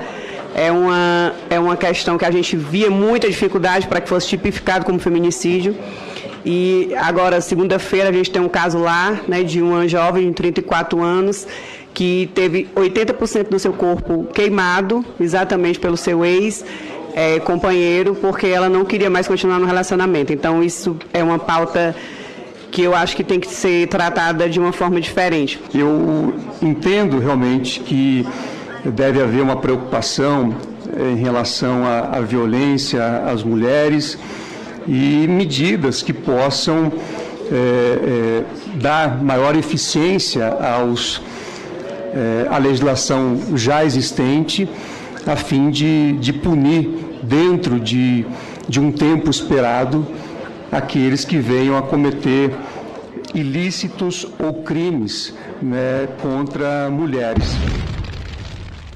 é 0.54 0.72
uma, 0.72 1.34
é 1.50 1.60
uma 1.60 1.78
questão 1.78 2.18
que 2.18 2.26
a 2.26 2.32
gente 2.32 2.58
via 2.58 2.90
muita 2.90 3.28
dificuldade 3.28 3.88
para 3.88 4.02
que 4.02 4.10
fosse 4.10 4.28
tipificado 4.28 4.84
como 4.84 5.00
feminicídio. 5.00 5.78
E 6.46 6.94
agora, 6.98 7.42
segunda-feira, 7.42 8.10
a 8.10 8.12
gente 8.12 8.32
tem 8.32 8.42
um 8.42 8.50
caso 8.50 8.78
lá 8.78 9.20
né, 9.28 9.44
de 9.44 9.62
uma 9.62 9.88
jovem 9.88 10.28
de 10.30 10.34
34 10.34 11.02
anos 11.02 11.48
que 11.94 12.30
teve 12.34 12.68
80% 12.76 13.50
do 13.50 13.60
seu 13.60 13.74
corpo 13.74 14.26
queimado, 14.34 15.04
exatamente 15.20 15.80
pelo 15.80 15.98
seu 15.98 16.24
ex. 16.24 16.64
É, 17.16 17.40
companheiro, 17.40 18.14
porque 18.14 18.46
ela 18.46 18.70
não 18.70 18.86
queria 18.86 19.10
mais 19.10 19.28
continuar 19.28 19.60
no 19.60 19.66
relacionamento. 19.66 20.32
Então, 20.32 20.64
isso 20.64 20.96
é 21.12 21.24
uma 21.24 21.40
pauta 21.40 21.96
que 22.72 22.84
eu 22.84 22.96
acho 22.96 23.16
que 23.16 23.24
tem 23.24 23.40
que 23.40 23.48
ser 23.48 23.88
tratada 23.88 24.48
de 24.48 24.60
uma 24.60 24.72
forma 24.72 25.02
diferente. 25.02 25.60
Eu 25.74 26.36
entendo 26.62 27.18
realmente 27.18 27.80
que 27.80 28.26
deve 28.86 29.22
haver 29.22 29.42
uma 29.42 29.58
preocupação 29.58 30.56
em 30.98 31.16
relação 31.16 31.86
à, 31.86 32.18
à 32.18 32.22
violência 32.22 33.24
às 33.26 33.44
mulheres 33.44 34.18
e 34.88 35.28
medidas 35.28 36.02
que 36.02 36.14
possam 36.14 36.92
é, 37.52 37.54
é, 37.54 38.44
dar 38.80 39.22
maior 39.24 39.56
eficiência 39.56 40.48
aos, 40.48 41.22
é, 42.14 42.48
à 42.50 42.58
legislação 42.58 43.40
já 43.56 43.84
existente, 43.84 44.70
a 45.26 45.36
fim 45.36 45.70
de, 45.70 46.14
de 46.14 46.34
punir, 46.34 46.90
dentro 47.24 47.80
de, 47.80 48.26
de 48.68 48.80
um 48.80 48.92
tempo 48.92 49.30
esperado, 49.30 50.08
aqueles 50.72 51.26
que 51.26 51.38
venham 51.38 51.78
a 51.78 51.82
cometer 51.82 52.52
ilícitos 53.34 54.28
ou 54.40 54.64
crimes 54.64 55.34
né, 55.62 56.08
contra 56.22 56.90
mulheres. 56.90 57.56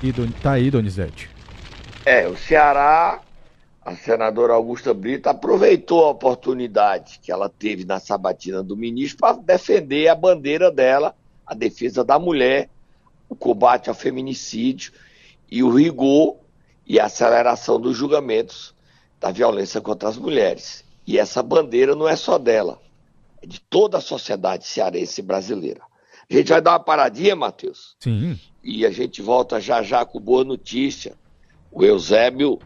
Está 0.01 0.53
aí, 0.53 0.69
Donizete. 0.69 1.29
É, 2.05 2.27
o 2.27 2.35
Ceará, 2.35 3.19
a 3.85 3.95
senadora 3.95 4.53
Augusta 4.53 4.93
Brito, 4.93 5.27
aproveitou 5.27 6.05
a 6.05 6.09
oportunidade 6.09 7.19
que 7.21 7.31
ela 7.31 7.49
teve 7.49 7.83
na 7.83 7.99
sabatina 7.99 8.63
do 8.63 8.77
ministro 8.77 9.19
para 9.19 9.37
defender 9.37 10.07
a 10.07 10.15
bandeira 10.15 10.71
dela, 10.71 11.15
a 11.45 11.53
defesa 11.53 12.03
da 12.03 12.17
mulher, 12.17 12.69
o 13.27 13.35
combate 13.35 13.89
ao 13.89 13.95
feminicídio 13.95 14.93
e 15.51 15.61
o 15.61 15.69
rigor 15.69 16.37
e 16.87 16.99
a 16.99 17.05
aceleração 17.05 17.79
dos 17.79 17.97
julgamentos 17.97 18.73
da 19.19 19.31
violência 19.31 19.81
contra 19.81 20.07
as 20.07 20.17
mulheres. 20.17 20.85
E 21.05 21.19
essa 21.19 21.43
bandeira 21.43 21.93
não 21.93 22.07
é 22.07 22.15
só 22.15 22.37
dela, 22.37 22.79
é 23.41 23.45
de 23.45 23.59
toda 23.59 23.97
a 23.97 24.01
sociedade 24.01 24.65
cearense 24.65 25.21
brasileira. 25.21 25.81
A 26.29 26.33
gente 26.33 26.49
vai 26.49 26.61
dar 26.61 26.71
uma 26.71 26.79
paradinha, 26.79 27.35
Matheus? 27.35 27.97
Sim. 27.99 28.39
E 28.63 28.85
a 28.85 28.91
gente 28.91 29.21
volta 29.21 29.59
já 29.59 29.83
já 29.83 30.05
com 30.05 30.21
boa 30.21 30.45
notícia. 30.45 31.17
O 31.69 31.83
Eusébio 31.83 32.59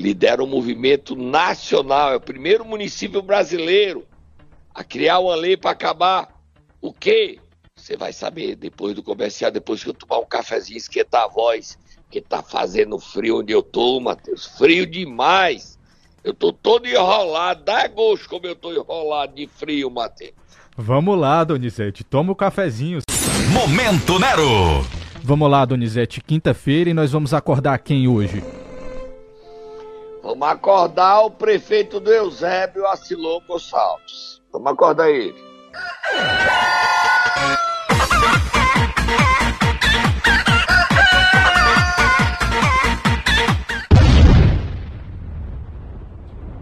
lidera 0.00 0.42
um 0.42 0.46
movimento 0.46 1.14
nacional, 1.14 2.12
é 2.12 2.16
o 2.16 2.20
primeiro 2.20 2.64
município 2.64 3.20
brasileiro 3.20 4.06
a 4.74 4.82
criar 4.82 5.18
uma 5.18 5.34
lei 5.34 5.58
para 5.58 5.72
acabar 5.72 6.40
o 6.80 6.90
quê? 6.90 7.38
Você 7.76 7.98
vai 7.98 8.10
saber 8.10 8.56
depois 8.56 8.94
do 8.94 9.02
comercial, 9.02 9.50
depois 9.50 9.84
que 9.84 9.90
eu 9.90 9.94
tomar 9.94 10.18
um 10.18 10.24
cafezinho, 10.24 10.78
esquentar 10.78 11.24
a 11.24 11.28
voz, 11.28 11.78
que 12.10 12.20
tá 12.20 12.42
fazendo 12.42 12.98
frio 12.98 13.40
onde 13.40 13.52
eu 13.52 13.62
tô, 13.62 14.00
Matheus. 14.00 14.46
Frio 14.46 14.86
demais. 14.86 15.78
Eu 16.24 16.32
tô 16.32 16.50
todo 16.50 16.86
enrolado, 16.86 17.64
dá 17.64 17.86
gosto 17.88 18.28
como 18.28 18.46
eu 18.46 18.56
tô 18.56 18.72
enrolado 18.72 19.34
de 19.34 19.46
frio, 19.46 19.90
Matheus. 19.90 20.32
Vamos 20.76 21.18
lá, 21.18 21.44
Donizete, 21.44 22.04
toma 22.04 22.32
o 22.32 22.36
cafezinho. 22.36 23.00
Momento 23.52 24.18
Nero! 24.18 24.86
Vamos 25.22 25.50
lá, 25.50 25.64
Donizete, 25.66 26.22
quinta-feira 26.22 26.88
e 26.88 26.94
nós 26.94 27.12
vamos 27.12 27.34
acordar 27.34 27.78
quem 27.78 28.08
hoje? 28.08 28.42
Vamos 30.40 30.54
acordar 30.54 31.20
o 31.20 31.30
prefeito 31.30 32.00
do 32.00 32.10
Eusébio, 32.10 32.86
Acilon 32.86 33.40
Gonçalves. 33.46 34.40
Vamos 34.50 34.72
acordar 34.72 35.10
ele. 35.10 35.34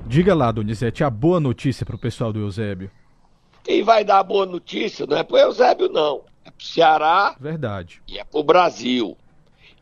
Diga 0.09 0.35
lá, 0.35 0.51
Donizete, 0.51 1.05
a 1.05 1.11
boa 1.11 1.39
notícia 1.39 1.87
para 1.87 1.95
o 1.95 1.99
pessoal 2.01 2.33
do 2.33 2.41
Eusébio. 2.41 2.91
Quem 3.63 3.85
vai 3.85 4.03
dar 4.03 4.19
a 4.19 4.25
boa 4.25 4.45
notícia 4.45 5.07
não 5.07 5.17
é 5.17 5.23
para 5.23 5.37
o 5.37 5.39
Eusébio, 5.39 5.89
não. 5.89 6.25
É 6.45 6.51
para 6.51 6.61
o 6.61 6.65
Ceará 6.65 7.37
Verdade. 7.39 8.03
e 8.09 8.19
é 8.19 8.25
para 8.25 8.41
o 8.41 8.43
Brasil. 8.43 9.17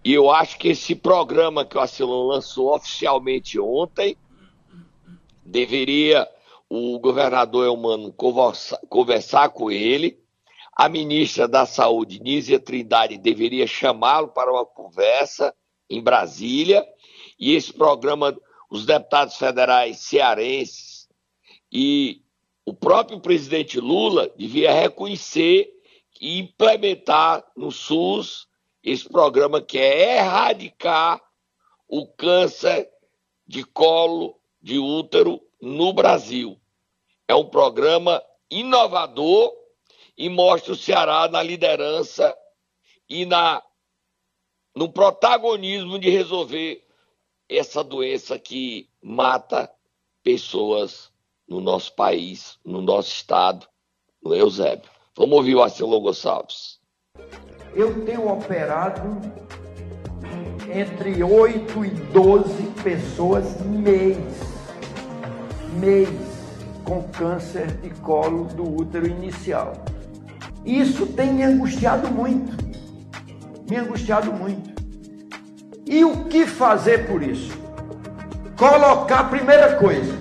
E 0.06 0.14
eu 0.14 0.30
acho 0.30 0.56
que 0.56 0.68
esse 0.68 0.94
programa 0.94 1.64
que 1.64 1.76
o 1.76 1.80
Acilon 1.80 2.28
lançou 2.28 2.72
oficialmente 2.72 3.58
ontem 3.58 4.16
deveria 5.44 6.28
o 6.68 6.96
governador 7.00 7.66
Elmano 7.66 8.12
conversa, 8.12 8.80
conversar 8.88 9.48
com 9.48 9.68
ele. 9.68 10.16
A 10.76 10.88
ministra 10.88 11.48
da 11.48 11.66
Saúde, 11.66 12.22
Nízia 12.22 12.60
Trindade, 12.60 13.18
deveria 13.18 13.66
chamá-lo 13.66 14.28
para 14.28 14.52
uma 14.52 14.64
conversa 14.64 15.52
em 15.90 16.00
Brasília. 16.00 16.86
E 17.36 17.56
esse 17.56 17.72
programa, 17.72 18.32
os 18.70 18.86
deputados 18.86 19.34
federais 19.34 19.98
cearenses 19.98 21.08
e 21.72 22.22
o 22.64 22.72
próprio 22.72 23.18
presidente 23.18 23.80
Lula 23.80 24.30
devia 24.36 24.72
reconhecer 24.72 25.68
e 26.20 26.38
implementar 26.38 27.44
no 27.56 27.72
SUS 27.72 28.45
esse 28.86 29.08
programa 29.08 29.60
que 29.60 29.78
é 29.78 30.18
erradicar 30.18 31.20
o 31.88 32.06
câncer 32.06 32.88
de 33.44 33.64
colo 33.64 34.38
de 34.62 34.78
útero 34.78 35.42
no 35.60 35.92
Brasil. 35.92 36.56
É 37.26 37.34
um 37.34 37.44
programa 37.44 38.22
inovador 38.48 39.52
e 40.16 40.28
mostra 40.28 40.72
o 40.72 40.76
Ceará 40.76 41.26
na 41.26 41.42
liderança 41.42 42.32
e 43.08 43.26
na 43.26 43.60
no 44.72 44.92
protagonismo 44.92 45.98
de 45.98 46.08
resolver 46.08 46.86
essa 47.48 47.82
doença 47.82 48.38
que 48.38 48.88
mata 49.02 49.68
pessoas 50.22 51.10
no 51.48 51.60
nosso 51.60 51.92
país, 51.94 52.58
no 52.64 52.80
nosso 52.82 53.08
estado, 53.08 53.66
no 54.22 54.32
Eusébio. 54.34 54.88
Vamos 55.16 55.38
ouvir 55.38 55.56
o 55.56 55.62
Arcelor 55.62 56.00
Gonçalves. 56.00 56.78
Eu 57.76 58.06
tenho 58.06 58.26
operado 58.32 59.20
entre 60.72 61.22
8 61.22 61.84
e 61.84 61.90
12 61.90 62.62
pessoas 62.82 63.60
mês. 63.60 64.16
Mês 65.78 66.08
com 66.84 67.02
câncer 67.02 67.66
de 67.82 67.90
colo 67.90 68.44
do 68.44 68.80
útero 68.80 69.06
inicial. 69.06 69.74
Isso 70.64 71.04
tem 71.08 71.34
me 71.34 71.42
angustiado 71.42 72.10
muito. 72.10 72.56
Me 73.68 73.76
angustiado 73.76 74.32
muito. 74.32 74.82
E 75.84 76.02
o 76.02 76.24
que 76.24 76.46
fazer 76.46 77.06
por 77.06 77.22
isso? 77.22 77.58
Colocar, 78.56 79.24
primeira 79.28 79.76
coisa, 79.76 80.14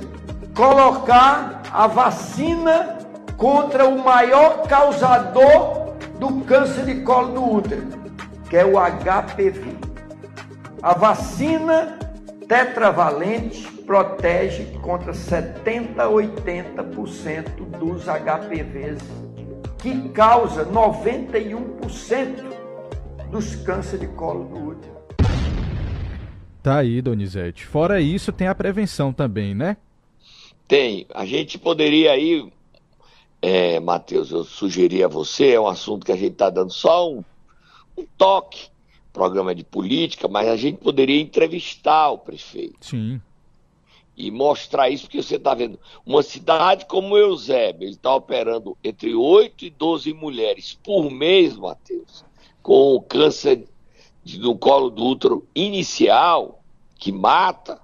colocar 0.53 1.61
a 1.71 1.87
vacina 1.87 2.97
contra 3.37 3.87
o 3.87 4.03
maior 4.03 4.67
causador 4.67 5.84
do 6.19 6.41
câncer 6.41 6.85
de 6.85 7.01
colo 7.01 7.33
do 7.33 7.53
útero, 7.55 7.83
que 8.49 8.57
é 8.57 8.65
o 8.65 8.73
HPV. 8.73 9.75
A 10.81 10.93
vacina 10.93 11.97
tetravalente 12.47 13.67
protege 13.83 14.65
contra 14.81 15.13
70 15.13 16.03
a 16.03 16.07
80% 16.07 17.77
dos 17.79 18.05
HPVs, 18.05 18.99
que 19.79 20.09
causa 20.09 20.65
91% 20.65 22.43
dos 23.31 23.55
cânceres 23.55 24.01
de 24.01 24.07
colo 24.15 24.45
do 24.45 24.69
útero. 24.69 24.95
Tá 26.61 26.79
aí, 26.79 27.01
Donizete. 27.01 27.65
Fora 27.65 28.01
isso, 28.01 28.31
tem 28.31 28.47
a 28.47 28.55
prevenção 28.55 29.13
também, 29.13 29.53
né? 29.53 29.77
Tem. 30.67 31.05
A 31.13 31.25
gente 31.25 31.59
poderia 31.59 32.11
aí, 32.11 32.51
é, 33.47 33.79
Matheus, 33.79 34.31
eu 34.31 34.43
sugeri 34.43 35.03
a 35.03 35.07
você, 35.07 35.51
é 35.51 35.59
um 35.59 35.67
assunto 35.67 36.03
que 36.03 36.11
a 36.11 36.15
gente 36.15 36.31
está 36.31 36.49
dando 36.49 36.73
só 36.73 37.11
um, 37.11 37.23
um 37.95 38.03
toque, 38.17 38.69
programa 39.13 39.53
de 39.53 39.63
política, 39.63 40.27
mas 40.27 40.47
a 40.47 40.55
gente 40.57 40.79
poderia 40.79 41.21
entrevistar 41.21 42.09
o 42.09 42.17
prefeito. 42.17 42.87
Sim. 42.87 43.21
E 44.17 44.31
mostrar 44.31 44.89
isso, 44.89 45.03
porque 45.03 45.21
você 45.21 45.35
está 45.35 45.53
vendo, 45.53 45.79
uma 46.03 46.23
cidade 46.23 46.87
como 46.87 47.15
Eusébio, 47.15 47.83
ele 47.83 47.91
está 47.91 48.15
operando 48.15 48.75
entre 48.83 49.13
8 49.13 49.65
e 49.65 49.69
12 49.69 50.11
mulheres 50.11 50.79
por 50.83 51.11
mês, 51.11 51.55
Matheus, 51.55 52.25
com 52.63 52.99
câncer 53.07 53.67
de, 54.23 54.39
no 54.39 54.57
colo 54.57 54.89
do 54.89 55.05
útero 55.05 55.47
inicial, 55.53 56.63
que 56.97 57.11
mata. 57.11 57.79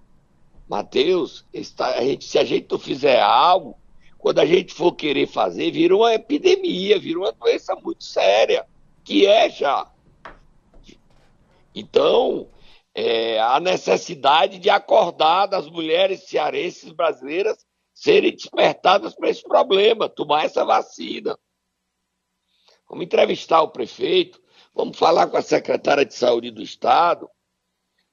Mateus, 0.68 1.46
a 1.78 2.02
gente, 2.04 2.26
se 2.26 2.40
a 2.40 2.46
gente 2.46 2.66
não 2.72 2.80
fizer 2.80 3.22
algo, 3.22 3.78
quando 4.22 4.40
a 4.40 4.46
gente 4.46 4.74
for 4.74 4.94
querer 4.94 5.28
fazer, 5.28 5.72
vira 5.72 5.96
uma 5.96 6.14
epidemia, 6.14 7.00
vira 7.00 7.20
uma 7.20 7.32
doença 7.32 7.76
muito 7.76 8.04
séria, 8.04 8.68
que 9.04 9.26
é 9.26 9.50
já. 9.50 9.92
Então, 11.74 12.48
é, 12.94 13.40
a 13.40 13.60
necessidade 13.60 14.60
de 14.60 14.70
acordar 14.70 15.48
das 15.48 15.68
mulheres 15.68 16.28
cearenses 16.28 16.92
brasileiras 16.92 17.66
serem 17.94 18.32
despertadas 18.32 19.16
para 19.16 19.30
esse 19.30 19.42
problema, 19.42 20.08
tomar 20.08 20.46
essa 20.46 20.64
vacina. 20.64 21.38
Vamos 22.88 23.06
entrevistar 23.06 23.62
o 23.62 23.70
prefeito, 23.70 24.40
vamos 24.76 25.00
falar 25.00 25.28
com 25.28 25.38
a 25.38 25.42
secretária 25.42 26.06
de 26.06 26.14
saúde 26.14 26.52
do 26.52 26.62
Estado 26.62 27.28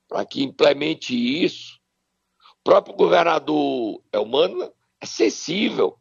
para 0.08 0.24
que 0.24 0.42
implemente 0.42 1.14
isso 1.14 1.78
próprio 2.68 2.94
governador 2.94 4.02
Elmano 4.12 4.70
é 5.00 5.06
sensível. 5.06 5.98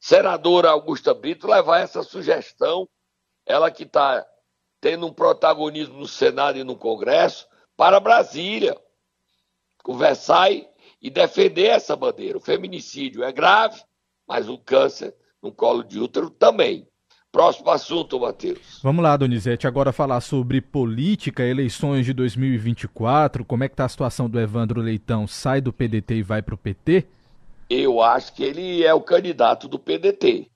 Senadora 0.00 0.70
Augusta 0.70 1.12
Brito 1.12 1.46
levar 1.46 1.80
essa 1.80 2.02
sugestão, 2.02 2.88
ela 3.44 3.70
que 3.70 3.82
está 3.82 4.26
tendo 4.80 5.06
um 5.06 5.12
protagonismo 5.12 5.98
no 5.98 6.08
Senado 6.08 6.58
e 6.58 6.64
no 6.64 6.76
Congresso, 6.76 7.46
para 7.76 8.00
Brasília, 8.00 8.76
conversar 9.82 10.50
e 10.50 11.10
defender 11.10 11.66
essa 11.66 11.94
bandeira. 11.94 12.38
O 12.38 12.40
feminicídio 12.40 13.22
é 13.22 13.32
grave, 13.32 13.82
mas 14.26 14.48
o 14.48 14.58
câncer 14.58 15.14
no 15.42 15.52
colo 15.52 15.82
de 15.82 15.98
útero 15.98 16.30
também. 16.30 16.86
Próximo 17.32 17.70
assunto, 17.70 18.18
Matheus. 18.18 18.80
Vamos 18.82 19.04
lá, 19.04 19.16
Donizete, 19.16 19.66
agora 19.66 19.92
falar 19.92 20.20
sobre 20.20 20.60
política, 20.60 21.44
eleições 21.44 22.04
de 22.04 22.12
2024. 22.12 23.44
Como 23.44 23.62
é 23.62 23.68
que 23.68 23.74
está 23.74 23.84
a 23.84 23.88
situação 23.88 24.28
do 24.28 24.40
Evandro 24.40 24.80
Leitão? 24.80 25.28
Sai 25.28 25.60
do 25.60 25.72
PDT 25.72 26.16
e 26.16 26.22
vai 26.22 26.42
para 26.42 26.54
o 26.56 26.58
PT? 26.58 27.06
Eu 27.70 28.02
acho 28.02 28.34
que 28.34 28.42
ele 28.42 28.84
é 28.84 28.92
o 28.92 29.00
candidato 29.00 29.68
do 29.68 29.78
PDT. 29.78 30.50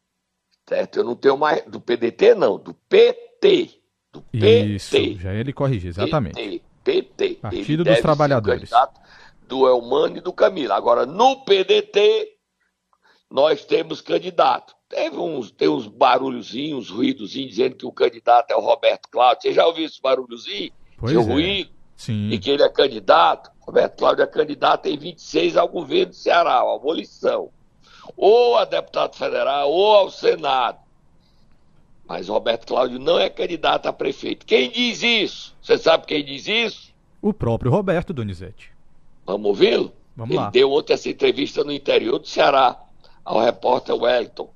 Certo? 0.69 0.99
Eu 0.99 1.05
não 1.05 1.15
tenho 1.15 1.39
mais. 1.39 1.65
Do 1.65 1.81
PDT, 1.81 2.35
não, 2.35 2.59
do 2.59 2.75
PT. 2.75 3.71
Do 4.13 4.25
Isso, 4.33 4.91
PT. 4.91 5.15
já 5.21 5.33
ele 5.33 5.53
corrige, 5.53 5.89
exatamente. 5.89 6.35
PT. 6.35 6.63
PT. 6.85 7.35
Partido 7.37 7.83
ele 7.83 7.91
dos 7.91 8.01
Trabalhadores. 8.01 8.71
do 9.49 9.67
Elmano 9.67 10.19
e 10.19 10.21
do 10.21 10.33
Camila. 10.33 10.75
Agora, 10.75 11.07
no 11.07 11.45
PDT, 11.45 12.35
nós 13.31 13.65
temos 13.65 14.01
candidato. 14.01 14.75
Teve 14.89 15.17
uns, 15.17 15.51
tem 15.51 15.69
uns 15.69 15.87
barulhozinhos, 15.87 16.91
uns 16.91 16.91
ruídozinhos, 16.91 17.51
dizendo 17.51 17.77
que 17.77 17.87
o 17.87 17.93
candidato 17.93 18.51
é 18.51 18.57
o 18.57 18.61
Roberto 18.61 19.09
Cláudio. 19.11 19.43
Você 19.43 19.53
já 19.53 19.67
ouviu 19.67 19.87
esse 19.87 20.01
barulhozinho? 20.01 20.71
Pois 20.99 21.13
Seu 21.13 21.23
é. 21.23 21.25
ruído? 21.25 21.71
Sim. 21.97 22.31
E 22.31 22.39
que 22.39 22.51
ele 22.51 22.63
é 22.63 22.69
candidato. 22.69 23.51
Roberto 23.67 23.97
Cláudio 23.99 24.23
é 24.23 24.27
candidato 24.27 24.87
em 24.87 24.97
26 24.99 25.57
ao 25.57 25.69
governo 25.69 26.07
do 26.07 26.17
Ceará, 26.17 26.55
a 26.55 26.75
abolição. 26.75 27.49
Ou 28.17 28.59
a 28.59 28.65
deputado 28.65 29.17
federal, 29.17 29.71
ou 29.71 29.95
ao 29.95 30.11
Senado. 30.11 30.79
Mas 32.07 32.29
Roberto 32.29 32.67
Cláudio 32.67 32.99
não 32.99 33.19
é 33.19 33.31
candidato 33.31 33.87
a 33.87 33.93
prefeito. 33.93 34.45
Quem 34.45 34.71
diz 34.71 35.03
isso? 35.03 35.57
Você 35.63 35.79
sabe 35.79 36.07
quem 36.07 36.23
diz 36.23 36.47
isso? 36.47 36.93
O 37.23 37.33
próprio 37.33 37.71
Roberto 37.71 38.13
Donizete. 38.13 38.71
Vamos 39.25 39.47
ouvi-lo? 39.47 39.93
Vamos 40.15 40.35
Ele 40.35 40.45
lá. 40.45 40.51
deu 40.51 40.71
ontem 40.71 40.93
essa 40.93 41.09
entrevista 41.09 41.65
no 41.65 41.73
interior 41.73 42.19
do 42.19 42.29
Ceará 42.29 42.79
ao 43.25 43.41
repórter 43.41 43.97
Wellington. 43.97 44.51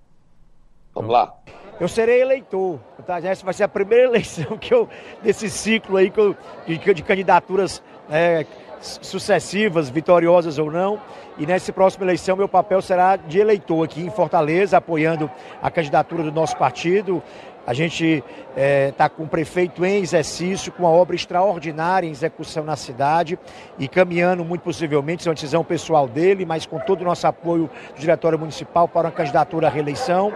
Vamos 0.94 1.10
lá. 1.10 1.34
Eu 1.80 1.88
serei 1.88 2.20
eleitor. 2.20 2.78
Tá? 3.06 3.18
Essa 3.18 3.44
vai 3.44 3.54
ser 3.54 3.64
a 3.64 3.68
primeira 3.68 4.04
eleição 4.04 4.58
que 4.58 4.74
eu, 4.74 4.86
desse 5.22 5.48
ciclo 5.48 5.96
aí 5.96 6.10
que 6.10 6.20
eu, 6.20 6.36
de, 6.66 6.76
de 6.76 7.02
candidaturas 7.02 7.82
é, 8.10 8.44
sucessivas, 8.80 9.88
vitoriosas 9.88 10.58
ou 10.58 10.70
não. 10.70 11.00
E 11.38 11.46
nessa 11.46 11.72
próxima 11.72 12.04
eleição, 12.04 12.36
meu 12.36 12.48
papel 12.48 12.82
será 12.82 13.16
de 13.16 13.38
eleitor 13.38 13.84
aqui 13.84 14.02
em 14.02 14.10
Fortaleza, 14.10 14.76
apoiando 14.76 15.30
a 15.62 15.70
candidatura 15.70 16.22
do 16.22 16.32
nosso 16.32 16.56
partido. 16.56 17.22
A 17.68 17.74
gente 17.74 18.24
está 18.24 18.24
é, 18.56 18.92
tá 18.92 19.08
com 19.10 19.24
o 19.24 19.28
prefeito 19.28 19.84
em 19.84 20.00
exercício, 20.00 20.72
com 20.72 20.84
uma 20.84 20.90
obra 20.90 21.14
extraordinária 21.14 22.06
em 22.06 22.10
execução 22.10 22.64
na 22.64 22.76
cidade 22.76 23.38
e 23.78 23.86
caminhando, 23.86 24.42
muito 24.42 24.62
possivelmente, 24.62 25.20
isso 25.20 25.28
é 25.28 25.30
uma 25.30 25.34
decisão 25.34 25.62
pessoal 25.62 26.08
dele, 26.08 26.46
mas 26.46 26.64
com 26.64 26.78
todo 26.78 27.02
o 27.02 27.04
nosso 27.04 27.26
apoio 27.26 27.68
do 27.94 28.00
Diretório 28.00 28.38
Municipal 28.38 28.88
para 28.88 29.08
uma 29.08 29.12
candidatura 29.12 29.66
à 29.66 29.70
reeleição. 29.70 30.32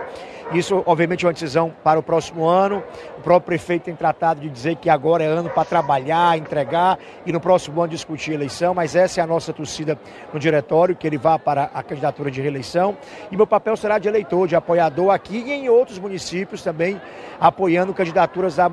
Isso, 0.55 0.83
obviamente, 0.85 1.25
é 1.25 1.29
uma 1.29 1.33
decisão 1.33 1.73
para 1.83 1.99
o 1.99 2.03
próximo 2.03 2.47
ano. 2.47 2.83
O 3.17 3.23
próprio 3.23 3.47
prefeito 3.47 3.85
tem 3.85 3.95
tratado 3.95 4.41
de 4.41 4.51
dizer 4.51 4.77
que 4.77 4.91
agora 4.91 5.25
é 5.25 5.27
ano 5.27 5.49
para 5.49 5.65
trabalhar, 5.65 6.37
entregar 6.37 6.99
e 7.25 7.33
no 7.33 7.41
próximo 7.41 7.81
ano 7.81 7.91
discutir 7.91 8.33
a 8.33 8.35
eleição, 8.35 8.75
mas 8.75 8.95
essa 8.95 9.21
é 9.21 9.25
a 9.25 9.27
nossa 9.27 9.51
torcida 9.51 9.99
no 10.31 10.39
diretório, 10.39 10.95
que 10.95 11.07
ele 11.07 11.17
vá 11.17 11.39
para 11.39 11.71
a 11.73 11.83
candidatura 11.83 12.31
de 12.31 12.43
reeleição. 12.43 12.95
E 13.31 13.37
meu 13.37 13.47
papel 13.47 13.77
será 13.79 13.99
de 13.99 14.09
eleitor, 14.09 14.47
de 14.47 14.55
apoiador 14.55 15.11
aqui 15.11 15.39
e 15.39 15.53
em 15.53 15.71
outros 15.71 15.99
municípios 15.99 16.63
também, 16.63 17.01
apoiando 17.41 17.95
candidaturas 17.95 18.59
a, 18.59 18.71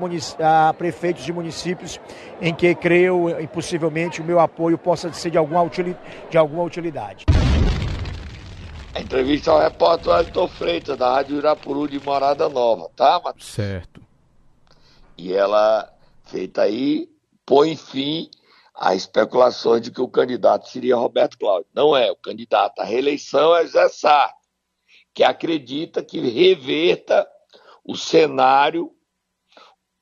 a 0.68 0.74
prefeitos 0.74 1.24
de 1.24 1.32
municípios 1.32 1.98
em 2.42 2.54
que 2.54 2.74
creio 2.74 3.40
e 3.40 3.46
possivelmente 3.46 4.20
o 4.20 4.24
meu 4.24 4.38
apoio 4.38 4.76
possa 4.76 5.10
ser 5.14 5.30
de 5.30 5.38
alguma, 5.38 5.66
de 6.28 6.36
alguma 6.36 6.62
utilidade. 6.62 7.24
A 8.92 9.00
entrevista 9.00 9.52
ao 9.52 9.60
repórter 9.60 10.12
Wellington 10.12 10.48
Freitas, 10.48 10.98
da 10.98 11.14
Rádio 11.14 11.38
Irapuru 11.38 11.86
de 11.86 12.00
Morada 12.00 12.48
Nova, 12.48 12.90
tá, 12.96 13.20
Matheus? 13.22 13.46
Certo. 13.46 14.02
E 15.16 15.32
ela, 15.32 15.88
feita 16.24 16.62
aí, 16.62 17.08
põe 17.46 17.76
fim 17.76 18.28
a 18.74 18.94
especulações 18.94 19.82
de 19.82 19.92
que 19.92 20.00
o 20.00 20.08
candidato 20.08 20.68
seria 20.68 20.96
Roberto 20.96 21.38
Cláudio. 21.38 21.68
Não 21.72 21.96
é, 21.96 22.10
o 22.10 22.16
candidato 22.16 22.80
à 22.80 22.84
reeleição 22.84 23.54
é 23.54 23.64
Zé 23.64 23.88
Sá, 23.88 24.32
que 25.14 25.22
acredita 25.22 26.02
que 26.02 26.18
reverta 26.18 27.28
o 27.84 27.96
cenário 27.96 28.92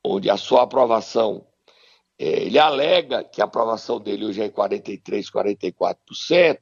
onde 0.03 0.31
a 0.31 0.37
sua 0.39 0.63
aprovação, 0.63 1.47
eh, 2.19 2.45
ele 2.45 2.59
alega 2.59 3.23
que 3.23 3.43
a 3.43 3.45
aprovação 3.45 4.01
dele 4.01 4.25
hoje 4.25 4.41
é 4.41 4.47
em 4.47 4.51
43%, 4.51 5.31
44%, 5.31 6.59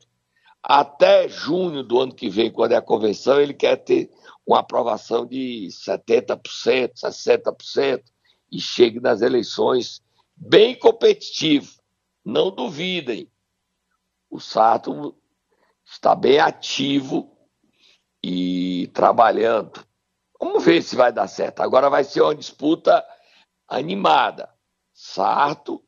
até 0.63 1.29
junho 1.29 1.83
do 1.83 2.01
ano 2.01 2.15
que 2.15 2.29
vem, 2.29 2.51
quando 2.51 2.73
é 2.73 2.77
a 2.77 2.83
convenção, 2.83 3.41
ele 3.41 3.55
quer 3.55 3.77
ter 3.77 4.11
uma 4.47 4.61
aprovação 4.61 5.27
de 5.27 5.69
70%, 5.71 6.41
60% 6.95 8.03
e 8.51 8.61
chegue 8.61 9.01
nas 9.01 9.23
eleições 9.23 10.03
bem 10.37 10.79
competitivo. 10.79 11.73
Não 12.25 12.51
duvidem. 12.51 13.31
O 14.31 14.41
Sato 14.41 15.17
está 15.85 16.15
bem 16.15 16.39
ativo 16.39 17.37
e 18.23 18.89
trabalhando. 18.89 19.87
Vamos 20.41 20.65
ver 20.65 20.83
se 20.83 20.97
vai 20.97 21.13
dar 21.13 21.29
certo. 21.29 21.61
Agora 21.61 21.89
vai 21.89 22.05
ser 22.05 22.23
uma 22.23 22.35
disputa 22.35 23.05
animada. 23.69 24.53
Sarto, 24.93 25.83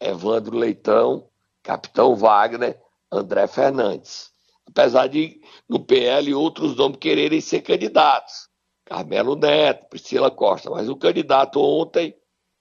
Evandro 0.00 0.56
Leitão, 0.56 1.28
Capitão 1.62 2.14
Wagner 2.14 2.80
André 3.12 3.46
Fernandes. 3.46 4.30
Apesar 4.66 5.06
de, 5.06 5.40
no 5.68 5.80
PL, 5.80 6.32
outros 6.34 6.74
nomes 6.74 6.98
quererem 6.98 7.40
ser 7.40 7.60
candidatos. 7.60 8.48
Carmelo 8.84 9.36
Neto, 9.36 9.88
Priscila 9.88 10.30
Costa. 10.30 10.70
Mas 10.70 10.88
o 10.88 10.96
candidato 10.96 11.60
ontem, 11.60 12.16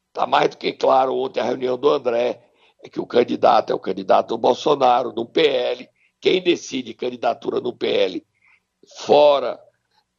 está 0.09 0.27
mais 0.27 0.49
do 0.49 0.57
que 0.57 0.73
claro, 0.73 1.15
ontem 1.15 1.39
a 1.39 1.45
reunião 1.45 1.77
do 1.77 1.89
André, 1.89 2.41
é 2.83 2.89
que 2.89 2.99
o 2.99 3.05
candidato 3.05 3.71
é 3.71 3.75
o 3.75 3.79
candidato 3.79 4.29
do 4.29 4.37
Bolsonaro, 4.37 5.13
no 5.13 5.25
PL. 5.25 5.87
Quem 6.19 6.41
decide 6.41 6.93
candidatura 6.93 7.61
no 7.61 7.73
PL 7.73 8.25
fora 8.99 9.59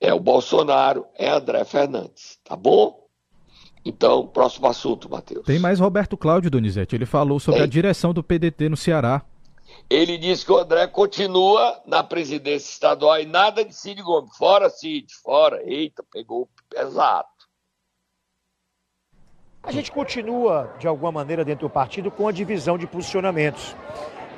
é 0.01 0.15
o 0.15 0.21
Bolsonaro, 0.21 1.07
é 1.17 1.29
André 1.29 1.65
Fernandes. 1.65 2.39
Tá 2.45 2.57
bom? 2.57 3.03
Então, 3.85 4.27
próximo 4.29 4.69
assunto, 4.69 5.11
Matheus. 5.11 5.45
Tem 5.45 5.59
mais 5.59 5.81
Roberto 5.81 6.17
Cláudio 6.17 6.51
Donizete. 6.51 6.95
Ele 6.95 7.07
falou 7.07 7.41
sobre 7.41 7.61
Tem. 7.61 7.65
a 7.65 7.71
direção 7.71 8.15
do 8.15 8.23
PDT 8.23 8.69
no 8.69 8.77
Ceará. 8.77 9.25
Ele 9.89 10.17
disse 10.17 10.45
que 10.45 10.53
o 10.53 10.59
André 10.59 10.87
continua 10.87 11.81
na 11.87 12.03
presidência 12.03 12.71
estadual 12.71 13.21
e 13.21 13.27
nada 13.27 13.65
de 13.65 13.75
Cid 13.75 14.03
Gomes. 14.03 14.37
Fora 14.37 14.71
Cid, 14.71 15.13
fora. 15.23 15.63
Eita, 15.65 16.03
pegou 16.11 16.49
pesado. 16.69 17.29
A 19.63 19.71
gente 19.71 19.93
continua, 19.93 20.75
de 20.79 20.89
alguma 20.89 21.13
maneira, 21.13 21.45
dentro 21.45 21.69
do 21.69 21.71
partido 21.71 22.11
com 22.11 22.27
a 22.27 22.33
divisão 22.33 22.77
de 22.77 22.87
posicionamentos. 22.87 23.77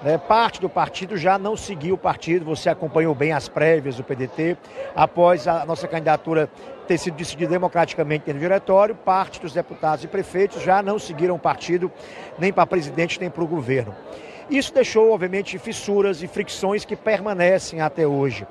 É, 0.05 0.19
parte 0.19 0.61
do 0.61 0.69
partido 0.69 1.17
já 1.17 1.39
não 1.39 1.57
seguiu 1.57 1.95
o 1.95 1.99
partido, 1.99 2.45
você 2.45 2.69
acompanhou 2.69 3.15
bem 3.15 3.33
as 3.33 3.49
prévias 3.49 3.97
do 3.97 4.05
PDT. 4.05 4.55
Após 4.95 5.49
a 5.49 5.65
nossa 5.65 5.89
candidatura 5.89 6.47
ter 6.87 6.99
sido 6.99 7.17
decidida 7.17 7.51
democraticamente 7.51 8.31
no 8.31 8.39
diretório, 8.39 8.95
parte 8.95 9.41
dos 9.41 9.55
deputados 9.55 10.05
e 10.05 10.09
prefeitos 10.09 10.63
já 10.63 10.83
não 10.83 10.99
seguiram 10.99 11.37
o 11.37 11.39
partido, 11.39 11.91
nem 12.39 12.53
para 12.53 12.67
presidente, 12.67 13.19
nem 13.19 13.31
para 13.31 13.43
o 13.43 13.47
governo. 13.47 13.97
Isso 14.51 14.75
deixou, 14.75 15.13
obviamente, 15.13 15.59
fissuras 15.59 16.23
e 16.23 16.27
fricções 16.27 16.85
que 16.85 16.97
permanecem 16.97 17.81
até 17.81 18.07
hoje. 18.07 18.47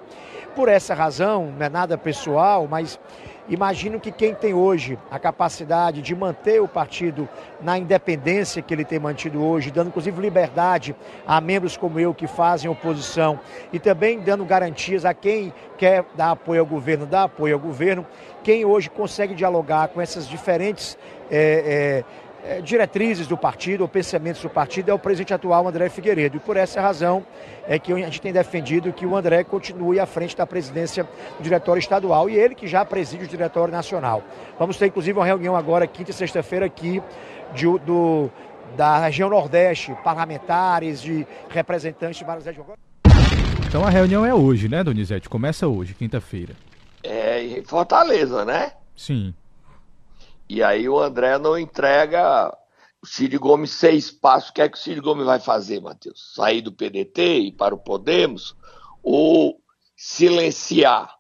Por 0.56 0.70
essa 0.70 0.94
razão, 0.94 1.52
não 1.58 1.66
é 1.66 1.70
nada 1.70 1.98
pessoal, 1.98 2.68
mas 2.70 3.00
imagino 3.50 4.00
que 4.00 4.12
quem 4.12 4.36
tem 4.36 4.54
hoje 4.54 5.00
a 5.10 5.18
capacidade 5.18 6.02
de 6.02 6.16
manter 6.16 6.62
o 6.62 6.68
partido 6.68 7.28
na 7.60 7.78
independência 7.78 8.62
que 8.62 8.72
ele 8.72 8.86
tem 8.86 9.00
mantido 9.00 9.44
hoje, 9.44 9.72
dando 9.72 9.88
inclusive 9.88 10.22
liberdade 10.22 10.96
a 11.26 11.42
membros 11.42 11.76
como 11.76 12.00
eu 12.00 12.14
que 12.14 12.28
fazem 12.28 12.70
oposição 12.70 13.40
e 13.72 13.80
também 13.80 14.20
dando 14.20 14.46
garantias 14.46 15.06
a 15.06 15.14
quem 15.14 15.52
quer 15.76 16.06
dar 16.16 16.32
apoio 16.32 16.62
ao 16.62 16.68
governo, 16.68 17.08
dar 17.08 17.24
apoio 17.24 17.56
ao 17.56 17.60
governo, 17.60 18.06
quem 18.44 18.64
hoje 18.64 18.90
consegue 18.92 19.34
dialogar 19.34 19.88
com 19.88 20.00
essas 20.00 20.28
diferentes. 20.28 20.98
É, 21.32 22.04
é, 22.06 22.23
é, 22.44 22.62
diretrizes 22.62 23.26
do 23.26 23.38
partido, 23.38 23.82
ou 23.82 23.88
pensamentos 23.88 24.42
do 24.42 24.50
partido, 24.50 24.90
é 24.90 24.94
o 24.94 25.00
presidente 25.00 25.34
atual, 25.34 25.68
André 25.68 25.90
Figueiredo. 25.90 26.38
E 26.38 26.40
por 26.40 26.58
essa 26.58 26.82
razão 26.82 27.26
é 27.68 27.80
que 27.80 27.94
a 27.94 27.98
gente 27.98 28.20
tem 28.20 28.34
defendido 28.34 28.92
que 28.92 29.06
o 29.06 29.16
André 29.16 29.44
continue 29.44 30.00
à 30.00 30.06
frente 30.06 30.36
da 30.36 30.46
presidência 30.46 31.08
do 31.38 31.44
diretório 31.44 31.80
estadual 31.80 32.30
e 32.30 32.36
ele 32.36 32.54
que 32.54 32.68
já 32.68 32.84
preside 32.84 33.24
o 33.24 33.28
diretório 33.28 33.72
nacional. 33.72 34.22
Vamos 34.60 34.78
ter, 34.78 34.88
inclusive, 34.88 35.18
uma 35.18 35.26
reunião 35.26 35.56
agora, 35.56 35.88
quinta 35.88 36.12
e 36.12 36.14
sexta-feira, 36.14 36.66
aqui 36.66 37.02
de, 37.54 37.66
do, 37.80 38.30
da 38.76 38.98
região 38.98 39.30
Nordeste, 39.30 39.96
parlamentares, 40.04 41.02
de 41.02 41.26
representantes 41.50 42.18
de 42.18 42.26
várias 42.26 42.46
regiões. 42.46 42.78
Então 43.68 43.84
a 43.84 43.90
reunião 43.90 44.26
é 44.26 44.34
hoje, 44.34 44.70
né, 44.70 44.84
Donizete? 44.84 45.28
Começa 45.28 45.68
hoje, 45.68 45.94
quinta-feira. 45.94 46.54
É, 47.02 47.42
em 47.42 47.64
Fortaleza, 47.64 48.46
né? 48.46 48.74
Sim. 48.96 49.34
E 50.54 50.62
aí 50.62 50.88
o 50.88 51.00
André 51.00 51.40
não 51.40 51.58
entrega 51.58 52.56
o 53.02 53.08
Ciro 53.08 53.40
Gomes 53.40 53.72
seis 53.72 54.12
passos. 54.12 54.52
O 54.52 54.54
que 54.54 54.62
é 54.62 54.70
que 54.70 54.78
o 54.78 54.80
Ciro 54.80 55.02
Gomes 55.02 55.26
vai 55.26 55.40
fazer, 55.40 55.82
Matheus? 55.82 56.32
Sair 56.36 56.62
do 56.62 56.72
PDT 56.72 57.40
e 57.40 57.52
para 57.52 57.74
o 57.74 57.80
Podemos 57.80 58.56
ou 59.02 59.60
silenciar? 59.98 61.12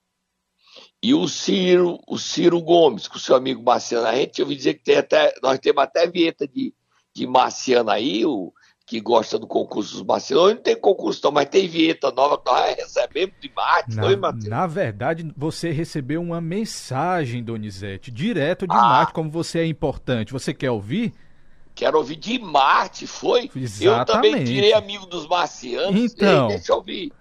E 1.02 1.16
o 1.16 1.28
Ciro, 1.28 2.00
o 2.08 2.20
Ciro 2.20 2.62
Gomes, 2.62 3.08
com 3.08 3.18
o 3.18 3.20
seu 3.20 3.36
amigo 3.36 3.64
Marciano, 3.64 4.06
a 4.06 4.16
gente 4.16 4.40
ouviu 4.40 4.56
dizer 4.56 4.76
que 4.76 4.84
tem 4.84 4.98
até, 4.98 5.34
nós 5.42 5.58
temos 5.58 5.82
até 5.84 6.06
vinheta 6.06 6.48
de, 6.48 6.72
de 7.12 7.26
Marciano 7.26 7.90
aí, 7.90 8.24
o, 8.28 8.54
que 8.86 9.00
gosta 9.00 9.40
do 9.40 9.48
concurso 9.48 9.94
dos 9.94 10.04
Marcianos. 10.04 10.46
Hoje 10.46 10.56
não 10.56 10.62
tem 10.62 10.76
concurso 10.76 11.22
não, 11.24 11.32
mas 11.32 11.48
tem 11.48 11.68
vinheta 11.68 12.12
nova 12.12 12.38
que 12.38 12.46
nós 12.46 12.76
recebemos 12.76 13.36
de 13.40 13.52
Marte, 13.56 13.96
na, 13.96 14.04
foi, 14.04 14.16
Matheus? 14.16 14.46
Na 14.46 14.68
verdade, 14.68 15.34
você 15.36 15.72
recebeu 15.72 16.22
uma 16.22 16.42
mensagem, 16.42 17.44
Donizete, 17.44 18.12
direto 18.12 18.68
de 18.68 18.76
ah. 18.76 18.82
Marte, 18.82 19.14
como 19.14 19.30
você 19.30 19.60
é 19.60 19.66
importante. 19.66 20.34
Você 20.34 20.54
quer 20.54 20.72
ouvir? 20.72 21.14
Quero 21.74 21.98
ouvir 21.98 22.18
de 22.18 22.38
Marte, 22.38 23.08
foi? 23.08 23.50
Exatamente. 23.56 23.88
Eu 23.88 24.06
também 24.06 24.44
tirei 24.44 24.74
amigo 24.74 25.06
dos 25.06 25.28
marcianos. 25.28 26.14
Então. 26.14 26.50
Ei, 26.50 26.56
deixa 26.56 26.72
eu 26.72 26.78
ouvir. 26.78 27.12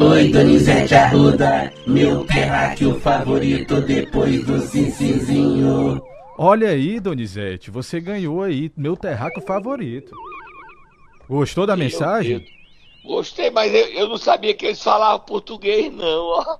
Oi, 0.00 0.28
Donizete 0.28 0.94
Arruda, 0.94 1.72
meu 1.84 2.24
terráqueo 2.24 3.00
favorito 3.00 3.80
depois 3.80 4.46
do 4.46 4.60
Cincinzinho. 4.60 6.00
Olha 6.38 6.68
aí, 6.68 7.00
Donizete, 7.00 7.68
você 7.68 8.00
ganhou 8.00 8.44
aí 8.44 8.70
meu 8.76 8.96
terráqueo 8.96 9.42
favorito. 9.42 10.14
Gostou 11.28 11.66
da 11.66 11.76
meu 11.76 11.84
mensagem? 11.84 12.38
Deus. 12.38 12.58
Gostei, 13.04 13.50
mas 13.50 13.72
eu, 13.72 13.86
eu, 13.86 14.08
não 14.08 14.18
sabia 14.18 14.52
que 14.54 14.66
eles 14.66 14.82
falavam 14.82 15.20
português, 15.20 15.92
não, 15.92 16.26
ó. 16.26 16.58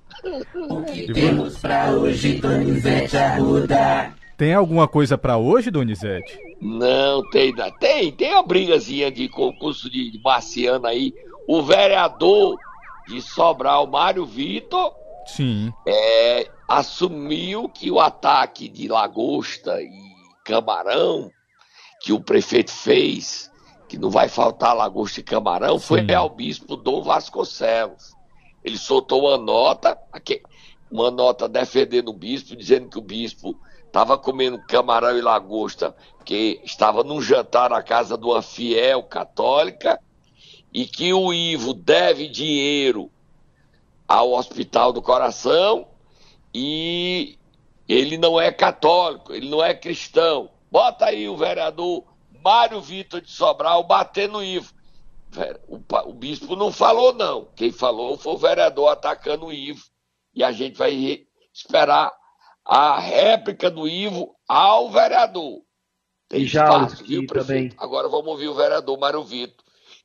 O 0.54 0.83
que 0.85 1.12
temos 1.12 1.59
pra 1.59 1.90
hoje, 1.90 2.35
Donizete 2.35 3.16
Arruda? 3.16 4.14
Tem 4.37 4.54
alguma 4.54 4.88
coisa 4.88 5.18
para 5.18 5.37
hoje, 5.37 5.70
Donizete? 5.70 6.38
Não, 6.61 7.28
tem, 7.31 7.52
tem, 7.78 8.12
tem 8.12 8.33
uma 8.33 8.42
brigazinha 8.42 9.11
de 9.11 9.28
concurso 9.28 9.90
de, 9.90 10.11
de 10.11 10.20
marciano 10.22 10.87
aí. 10.87 11.12
O 11.46 11.62
vereador 11.62 12.57
de 13.09 13.20
Sobral, 13.20 13.87
Mário 13.87 14.24
Vitor, 14.24 14.94
Sim. 15.28 15.72
É, 15.87 16.50
assumiu 16.66 17.68
que 17.68 17.90
o 17.90 18.00
ataque 18.00 18.68
de 18.68 18.88
lagosta 18.88 19.81
e 19.83 19.90
camarão 20.44 21.31
que 22.00 22.12
o 22.12 22.20
prefeito 22.20 22.72
fez, 22.72 23.50
que 23.88 23.98
não 23.98 24.11
vai 24.11 24.29
faltar 24.29 24.77
lagosta 24.77 25.20
e 25.20 25.22
camarão, 25.22 25.79
Sim. 25.79 25.87
foi 25.87 26.14
ao 26.14 26.29
bispo 26.29 26.77
Dom 26.77 27.03
Vasconcelos. 27.03 28.14
Ele 28.62 28.77
soltou 28.77 29.27
uma 29.27 29.38
nota, 29.38 29.98
uma 30.90 31.11
nota 31.11 31.48
defendendo 31.48 32.09
o 32.09 32.12
bispo, 32.12 32.55
dizendo 32.55 32.88
que 32.88 32.98
o 32.98 33.03
bispo 33.03 33.59
estava 33.87 34.18
comendo 34.18 34.61
camarão 34.66 35.16
e 35.16 35.22
lagosta, 35.22 35.96
que 36.24 36.61
estava 36.62 37.03
num 37.03 37.22
jantar 37.22 37.70
na 37.70 37.83
casa 37.83 38.18
de 38.18 38.24
uma 38.24 38.42
fiel 38.42 39.03
católica, 39.03 39.98
e 40.72 40.85
que 40.85 41.12
o 41.14 41.33
Ivo 41.33 41.72
deve 41.72 42.29
dinheiro 42.29 43.11
ao 44.07 44.33
Hospital 44.33 44.92
do 44.92 45.01
Coração 45.01 45.87
e 46.55 47.38
ele 47.88 48.18
não 48.18 48.38
é 48.38 48.53
católico, 48.53 49.33
ele 49.33 49.48
não 49.48 49.64
é 49.64 49.74
cristão. 49.74 50.51
Bota 50.70 51.07
aí 51.07 51.29
o 51.29 51.37
vereador 51.37 52.05
Mário 52.48 52.80
Vitor 52.80 53.20
de 53.20 53.30
Sobral 53.30 53.84
bater 53.84 54.26
no 54.26 54.42
Ivo. 54.42 54.72
O, 55.68 55.78
o, 56.08 56.14
bispo 56.14 56.56
não 56.56 56.72
falou, 56.72 57.12
não. 57.12 57.44
Quem 57.54 57.70
falou 57.70 58.16
foi 58.16 58.32
o 58.32 58.38
vereador 58.38 58.88
atacando 58.88 59.46
o 59.46 59.52
Ivo. 59.52 59.84
E 60.34 60.42
a 60.42 60.50
gente 60.50 60.78
vai 60.78 61.26
esperar 61.52 62.11
a 62.64 62.98
réplica 62.98 63.70
do 63.70 63.87
Ivo 63.87 64.34
ao 64.48 64.90
vereador. 64.90 65.61
Tem 66.26 66.40
e 66.40 66.44
espaço, 66.44 67.04
viu, 67.04 67.26
prefeito? 67.26 67.74
Também. 67.74 67.87
Agora 67.87 68.08
vamos 68.08 68.28
ouvir 68.28 68.48
o 68.48 68.54
vereador 68.54 68.98
Mário 68.98 69.22
Vitor 69.22 69.62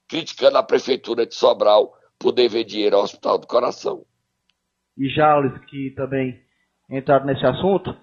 criticando 0.10 0.58
a 0.58 0.64
prefeitura 0.64 1.26
de 1.26 1.36
Sobral 1.36 1.94
por 2.20 2.34
dever 2.34 2.66
dinheiro 2.66 2.98
ao 2.98 3.04
Hospital 3.04 3.38
do 3.38 3.48
Coração. 3.48 4.04
E 4.98 5.08
Jales, 5.08 5.58
que 5.66 5.92
também 5.96 6.42
entraram 6.90 7.26
nesse 7.26 7.46
assunto, 7.46 7.96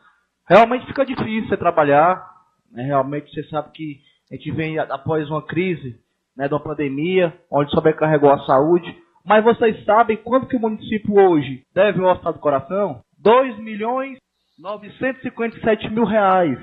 realmente 0.48 0.86
fica 0.86 1.04
difícil 1.04 1.46
você 1.46 1.58
trabalhar, 1.58 2.26
né? 2.70 2.84
realmente 2.84 3.30
você 3.30 3.46
sabe 3.50 3.70
que 3.72 4.09
a 4.30 4.34
gente 4.36 4.50
vem 4.52 4.78
após 4.78 5.28
uma 5.28 5.42
crise, 5.42 5.98
né, 6.36 6.46
de 6.46 6.54
uma 6.54 6.62
pandemia, 6.62 7.34
onde 7.50 7.70
sobrecarregou 7.72 8.30
a 8.30 8.44
saúde, 8.44 8.96
mas 9.24 9.44
vocês 9.44 9.84
sabem 9.84 10.16
quanto 10.16 10.46
que 10.46 10.56
o 10.56 10.60
município 10.60 11.14
hoje 11.14 11.64
deve 11.74 12.00
ao 12.00 12.10
Hospital 12.10 12.32
do 12.32 12.38
Coração? 12.38 13.00
2 13.18 13.58
milhões 13.58 14.18
957 14.58 15.90
mil 15.90 16.04
reais 16.04 16.58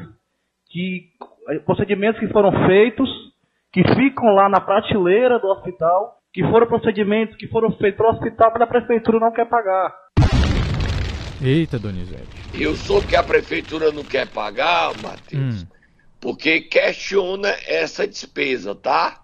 de 0.71 1.03
eh, 1.49 1.60
procedimentos 1.60 2.19
que 2.19 2.27
foram 2.27 2.51
feitos 2.67 3.10
que 3.71 3.84
ficam 3.95 4.34
lá 4.34 4.47
na 4.49 4.60
prateleira 4.60 5.39
do 5.39 5.47
hospital, 5.47 6.17
que 6.34 6.41
foram 6.43 6.67
procedimentos 6.67 7.36
que 7.36 7.47
foram 7.47 7.71
feitos 7.73 7.97
para 7.97 8.08
o 8.08 8.13
hospital, 8.13 8.51
mas 8.53 8.62
a 8.62 8.67
prefeitura 8.67 9.19
não 9.19 9.32
quer 9.32 9.45
pagar. 9.45 9.93
Eita, 11.41 11.77
Donizete. 11.77 12.27
Eu 12.60 12.73
soube 12.75 13.08
que 13.08 13.15
a 13.15 13.23
prefeitura 13.23 13.91
não 13.91 14.03
quer 14.03 14.27
pagar, 14.27 14.91
Matheus, 15.01 15.63
hum. 15.63 15.67
Porque 16.19 16.62
questiona 16.62 17.49
essa 17.65 18.08
despesa, 18.08 18.73
tá? 18.75 19.23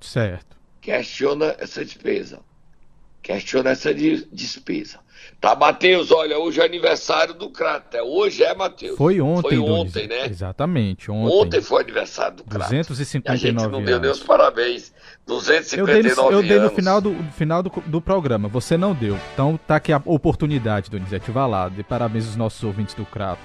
Certo. 0.00 0.56
Questiona 0.80 1.56
essa 1.58 1.84
despesa. 1.84 2.40
Questiona 3.22 3.70
essa 3.70 3.92
despesa. 3.92 5.00
Tá, 5.40 5.54
Matheus, 5.54 6.10
olha, 6.10 6.38
hoje 6.38 6.60
é 6.60 6.64
aniversário 6.64 7.34
do 7.34 7.50
Crato. 7.50 7.96
É, 7.96 8.02
hoje 8.02 8.42
é, 8.42 8.54
Matheus. 8.54 8.96
Foi 8.96 9.20
ontem, 9.20 9.56
Foi 9.56 9.58
ontem, 9.58 10.08
né? 10.08 10.26
Exatamente, 10.26 11.10
ontem. 11.10 11.34
Ontem 11.34 11.60
foi 11.60 11.82
aniversário 11.82 12.38
do 12.38 12.44
Crato. 12.44 12.70
259 12.70 13.32
a 13.32 13.36
gente 13.36 13.54
não 13.54 13.76
anos. 13.76 13.86
deu 13.86 14.00
nem 14.00 14.10
os 14.10 14.20
parabéns. 14.20 14.92
259 15.26 16.34
eu 16.34 16.42
dei, 16.42 16.56
eu 16.56 16.60
dei 16.60 16.68
no 16.68 16.74
final, 16.74 17.00
do, 17.00 17.14
final 17.36 17.62
do, 17.62 17.70
do, 17.86 18.00
programa, 18.00 18.48
você 18.48 18.76
não 18.76 18.94
deu. 18.94 19.18
Então 19.34 19.58
tá 19.66 19.76
aqui 19.76 19.92
a 19.92 20.00
oportunidade, 20.04 20.90
Donizete, 20.90 21.30
vá 21.30 21.46
lá. 21.46 21.68
Dê 21.68 21.82
parabéns 21.82 22.26
aos 22.26 22.36
nossos 22.36 22.62
ouvintes 22.64 22.94
do 22.94 23.04
Crato. 23.04 23.42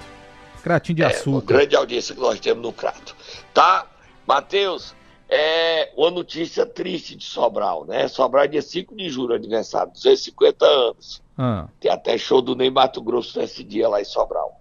Cratinho 0.64 0.96
de 0.96 1.02
é, 1.02 1.06
açúcar. 1.06 1.58
Grande 1.58 1.76
audiência 1.76 2.14
que 2.14 2.20
nós 2.22 2.40
temos 2.40 2.62
no 2.62 2.72
Crato. 2.72 3.14
Tá, 3.52 3.86
Matheus, 4.26 4.94
é 5.28 5.92
uma 5.94 6.10
notícia 6.10 6.64
triste 6.64 7.14
de 7.16 7.24
Sobral, 7.24 7.84
né? 7.84 8.08
Sobral 8.08 8.44
é 8.44 8.48
dia 8.48 8.62
5 8.62 8.96
de 8.96 9.10
julho, 9.10 9.34
aniversário, 9.34 9.92
250 9.92 10.64
anos. 10.64 11.22
Ah. 11.36 11.68
Tem 11.78 11.90
até 11.90 12.16
show 12.16 12.40
do 12.40 12.56
Ney 12.56 12.70
Mato 12.70 13.02
Grosso 13.02 13.38
nesse 13.38 13.62
dia 13.62 13.90
lá 13.90 14.00
em 14.00 14.06
Sobral. 14.06 14.58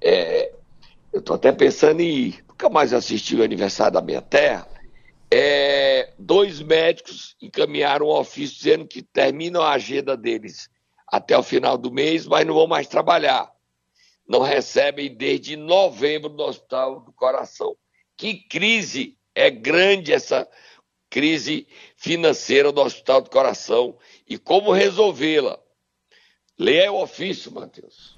É, 0.00 0.50
eu 1.12 1.20
tô 1.20 1.34
até 1.34 1.52
pensando 1.52 2.00
em 2.00 2.08
ir. 2.08 2.44
Nunca 2.48 2.70
mais 2.70 2.94
assisti 2.94 3.36
o 3.36 3.42
aniversário 3.42 3.92
da 3.92 4.00
minha 4.00 4.22
terra. 4.22 4.66
É, 5.30 6.10
dois 6.18 6.62
médicos 6.62 7.36
encaminharam 7.42 8.06
um 8.06 8.16
ofício 8.16 8.56
dizendo 8.56 8.86
que 8.86 9.02
terminam 9.02 9.60
a 9.60 9.72
agenda 9.72 10.16
deles 10.16 10.70
até 11.06 11.36
o 11.36 11.42
final 11.42 11.76
do 11.76 11.92
mês, 11.92 12.26
mas 12.26 12.46
não 12.46 12.54
vão 12.54 12.66
mais 12.66 12.86
trabalhar. 12.86 13.53
Não 14.28 14.40
recebem 14.40 15.14
desde 15.14 15.56
novembro 15.56 16.30
no 16.30 16.44
Hospital 16.44 17.00
do 17.00 17.12
Coração. 17.12 17.76
Que 18.16 18.34
crise 18.48 19.16
é 19.34 19.50
grande 19.50 20.12
essa 20.12 20.48
crise 21.10 21.66
financeira 21.96 22.72
do 22.72 22.80
Hospital 22.80 23.22
do 23.22 23.30
Coração 23.30 23.96
e 24.28 24.38
como 24.38 24.72
resolvê-la. 24.72 25.58
Leia 26.58 26.92
o 26.92 27.02
ofício, 27.02 27.52
Matheus. 27.52 28.14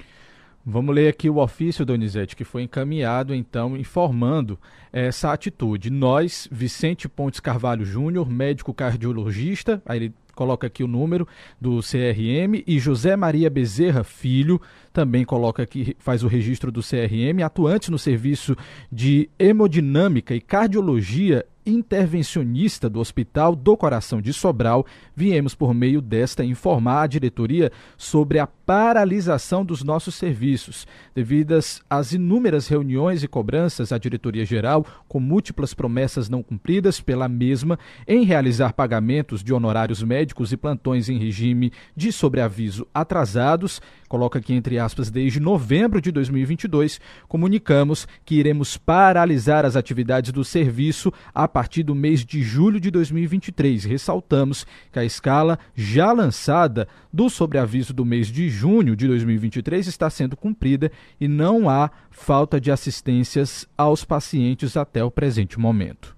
Vamos 0.68 0.94
ler 0.94 1.08
aqui 1.08 1.30
o 1.30 1.36
ofício, 1.36 1.86
Donizete, 1.86 2.34
que 2.34 2.42
foi 2.42 2.62
encaminhado, 2.62 3.32
então, 3.32 3.76
informando 3.76 4.58
essa 4.92 5.32
atitude. 5.32 5.90
Nós, 5.90 6.48
Vicente 6.50 7.08
Pontes 7.08 7.38
Carvalho 7.38 7.84
Júnior, 7.84 8.28
médico 8.28 8.74
cardiologista, 8.74 9.80
aí 9.86 9.98
ele 9.98 10.14
coloca 10.36 10.68
aqui 10.68 10.84
o 10.84 10.88
número 10.88 11.26
do 11.60 11.80
CRM, 11.80 12.62
e 12.64 12.78
José 12.78 13.16
Maria 13.16 13.50
Bezerra 13.50 14.04
Filho, 14.04 14.60
também 14.92 15.24
coloca 15.24 15.62
aqui, 15.62 15.96
faz 15.98 16.22
o 16.22 16.28
registro 16.28 16.70
do 16.70 16.80
CRM, 16.80 17.42
atuantes 17.44 17.88
no 17.88 17.98
serviço 17.98 18.54
de 18.92 19.28
hemodinâmica 19.38 20.34
e 20.34 20.40
cardiologia 20.40 21.44
intervencionista 21.66 22.88
do 22.88 23.00
Hospital 23.00 23.56
do 23.56 23.76
Coração 23.76 24.22
de 24.22 24.32
Sobral, 24.32 24.86
viemos 25.16 25.54
por 25.54 25.74
meio 25.74 26.00
desta 26.00 26.44
informar 26.44 27.02
a 27.02 27.06
diretoria 27.08 27.72
sobre 27.96 28.38
a 28.38 28.46
paralisação 28.66 29.64
dos 29.64 29.84
nossos 29.84 30.16
serviços, 30.16 30.88
devidas 31.14 31.80
às 31.88 32.12
inúmeras 32.12 32.66
reuniões 32.66 33.22
e 33.22 33.28
cobranças 33.28 33.92
à 33.92 33.98
diretoria 33.98 34.44
geral, 34.44 34.84
com 35.06 35.20
múltiplas 35.20 35.72
promessas 35.72 36.28
não 36.28 36.42
cumpridas 36.42 37.00
pela 37.00 37.28
mesma 37.28 37.78
em 38.08 38.24
realizar 38.24 38.72
pagamentos 38.72 39.44
de 39.44 39.54
honorários 39.54 40.02
médicos 40.02 40.50
e 40.50 40.56
plantões 40.56 41.08
em 41.08 41.16
regime 41.16 41.72
de 41.94 42.10
sobreaviso 42.10 42.88
atrasados, 42.92 43.80
coloca 44.08 44.40
aqui 44.40 44.52
entre 44.52 44.80
aspas, 44.80 45.10
desde 45.10 45.38
novembro 45.38 46.00
de 46.00 46.10
2022, 46.10 47.00
comunicamos 47.28 48.08
que 48.24 48.34
iremos 48.34 48.76
paralisar 48.76 49.64
as 49.64 49.76
atividades 49.76 50.32
do 50.32 50.44
serviço 50.44 51.12
a 51.32 51.46
partir 51.46 51.84
do 51.84 51.94
mês 51.94 52.24
de 52.24 52.42
julho 52.42 52.80
de 52.80 52.90
2023. 52.90 53.84
Ressaltamos 53.84 54.66
que 54.90 54.98
a 54.98 55.04
escala 55.04 55.56
já 55.74 56.10
lançada 56.10 56.88
do 57.12 57.30
sobreaviso 57.30 57.94
do 57.94 58.04
mês 58.04 58.26
de 58.26 58.55
junho 58.56 58.96
de 58.96 59.06
2023 59.06 59.86
está 59.86 60.08
sendo 60.08 60.36
cumprida 60.36 60.90
e 61.20 61.28
não 61.28 61.68
há 61.68 61.90
falta 62.10 62.58
de 62.58 62.70
assistências 62.70 63.68
aos 63.76 64.04
pacientes 64.04 64.76
até 64.76 65.04
o 65.04 65.10
presente 65.10 65.60
momento. 65.60 66.16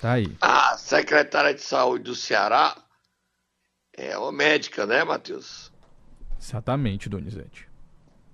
Tá 0.00 0.12
aí. 0.12 0.34
A 0.40 0.76
secretária 0.76 1.54
de 1.54 1.60
saúde 1.60 2.04
do 2.04 2.14
Ceará 2.14 2.76
é 3.92 4.16
uma 4.16 4.32
médica, 4.32 4.86
né, 4.86 5.04
Matheus? 5.04 5.70
Exatamente, 6.40 7.08
Donizete. 7.08 7.68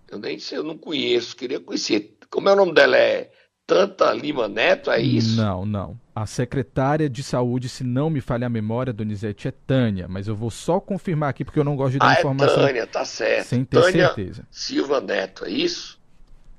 Eu 0.09 0.19
nem 0.19 0.39
sei, 0.39 0.59
eu 0.59 0.65
não 0.65 0.79
conheço, 0.79 1.37
queria 1.37 1.61
conhecer. 1.61 2.17
Como 2.29 2.49
é 2.49 2.53
o 2.53 2.57
nome 2.57 2.75
dela? 2.75 2.97
É 2.97 3.31
Tanta 3.71 4.13
Lima 4.13 4.49
Neto, 4.49 4.91
é 4.91 5.01
isso? 5.01 5.41
Não, 5.41 5.65
não. 5.65 5.97
A 6.13 6.27
secretária 6.27 7.09
de 7.09 7.23
saúde, 7.23 7.69
se 7.69 7.85
não 7.85 8.11
me 8.11 8.21
falha 8.21 8.49
a 8.49 8.51
memória, 8.51 8.93
Donizete, 8.93 9.47
é 9.47 9.53
Tânia, 9.53 10.09
mas 10.09 10.27
eu 10.27 10.35
vou 10.35 10.51
só 10.51 10.81
confirmar 10.81 11.31
aqui 11.31 11.45
porque 11.45 11.61
eu 11.61 11.63
não 11.63 11.77
gosto 11.77 11.93
de 11.93 11.99
dar 12.01 12.09
ah, 12.09 12.19
informação. 12.19 12.65
É 12.65 12.67
Tânia, 12.67 12.87
tá 12.89 13.05
certo. 13.05 13.47
Sem 13.47 13.65
ter 13.65 13.81
Tânia 13.81 14.07
certeza. 14.09 14.45
Silva 14.51 15.01
Neto, 15.01 15.45
é 15.45 15.51
isso? 15.51 16.01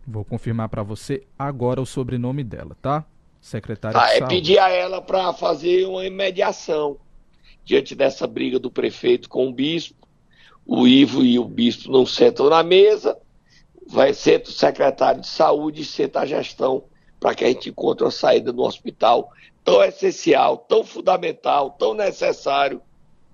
Vou 0.07 0.23
confirmar 0.23 0.69
para 0.69 0.83
você 0.83 1.23
agora 1.37 1.81
o 1.81 1.85
sobrenome 1.85 2.45
dela, 2.45 2.77
tá? 2.81 3.03
Secretária 3.41 3.99
ah, 3.99 4.05
de 4.05 4.11
é 4.13 4.17
saúde. 4.19 4.33
pedir 4.33 4.59
a 4.59 4.69
ela 4.69 5.01
para 5.01 5.33
fazer 5.33 5.85
uma 5.87 6.09
mediação 6.09 6.95
diante 7.65 7.93
dessa 7.93 8.25
briga 8.25 8.57
do 8.57 8.71
prefeito 8.71 9.27
com 9.27 9.49
o 9.49 9.53
bispo. 9.53 10.07
O 10.65 10.87
Ivo 10.87 11.25
e 11.25 11.37
o 11.37 11.43
bispo 11.43 11.91
não 11.91 12.05
sentam 12.05 12.49
na 12.49 12.63
mesa, 12.63 13.17
vai 13.85 14.13
ser 14.13 14.41
o 14.43 14.49
secretário 14.49 15.19
de 15.19 15.27
saúde 15.27 15.81
e 15.81 15.85
senta 15.85 16.21
a 16.21 16.25
gestão 16.25 16.85
para 17.21 17.35
que 17.35 17.45
a 17.45 17.47
gente 17.47 17.69
encontre 17.69 18.03
uma 18.03 18.11
saída 18.11 18.51
no 18.51 18.63
hospital 18.63 19.31
tão 19.63 19.81
essencial, 19.83 20.57
tão 20.57 20.83
fundamental, 20.83 21.69
tão 21.69 21.93
necessário 21.93 22.81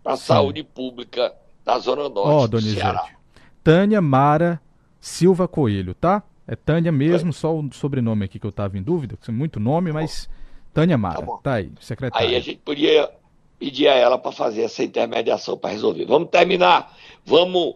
para 0.03 0.13
a 0.13 0.17
saúde 0.17 0.61
pública 0.61 1.33
da 1.63 1.79
Zona 1.79 2.09
Norte 2.09 2.29
Ó, 2.29 2.47
do 2.47 2.61
Ceará. 2.61 2.99
Donizete. 2.99 3.17
Tânia 3.63 4.01
Mara 4.01 4.61
Silva 4.99 5.47
Coelho, 5.47 5.93
tá? 5.93 6.21
É 6.45 6.55
Tânia 6.55 6.91
mesmo, 6.91 7.31
só 7.31 7.57
o 7.57 7.73
sobrenome 7.73 8.25
aqui 8.25 8.39
que 8.39 8.45
eu 8.45 8.51
tava 8.51 8.77
em 8.77 8.83
dúvida, 8.83 9.17
que 9.17 9.31
é 9.31 9.33
muito 9.33 9.59
nome, 9.59 9.91
mas 9.91 10.29
Tânia 10.73 10.97
Mara, 10.97 11.21
bom. 11.21 11.37
tá 11.37 11.55
aí, 11.55 11.71
secretária. 11.79 12.27
Aí 12.27 12.35
a 12.35 12.39
gente 12.41 12.59
podia 12.59 13.09
pedir 13.57 13.87
a 13.87 13.95
ela 13.95 14.17
para 14.17 14.31
fazer 14.33 14.63
essa 14.63 14.83
intermediação 14.83 15.57
para 15.57 15.71
resolver. 15.71 16.05
Vamos 16.05 16.29
terminar. 16.29 16.93
Vamos, 17.25 17.75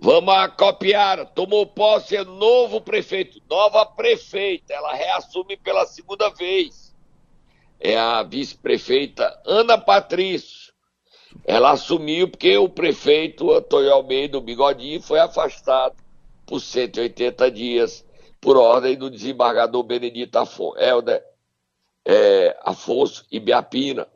vamos 0.00 0.34
acopiar. 0.34 1.26
Tomou 1.26 1.66
posse 1.66 2.16
é 2.16 2.24
novo 2.24 2.80
prefeito, 2.80 3.40
nova 3.48 3.84
prefeita. 3.86 4.72
Ela 4.72 4.94
reassume 4.94 5.56
pela 5.56 5.86
segunda 5.86 6.28
vez. 6.30 6.94
É 7.78 7.96
a 7.96 8.22
vice-prefeita 8.22 9.40
Ana 9.46 9.78
Patrício. 9.78 10.72
Ela 11.44 11.70
assumiu 11.72 12.28
porque 12.28 12.56
o 12.58 12.68
prefeito 12.68 13.52
Antônio 13.52 13.92
Almeida, 13.92 14.36
o 14.36 14.40
Bigodinho, 14.40 15.00
foi 15.00 15.20
afastado 15.20 15.96
por 16.44 16.60
180 16.60 17.50
dias 17.50 18.04
por 18.40 18.56
ordem 18.56 18.96
do 18.96 19.10
desembargador 19.10 19.82
Benedito 19.82 20.36
Afon, 20.36 20.72
Helder 20.76 21.22
é, 22.04 22.56
Afonso 22.62 23.24
Ibiapina. 23.30 24.08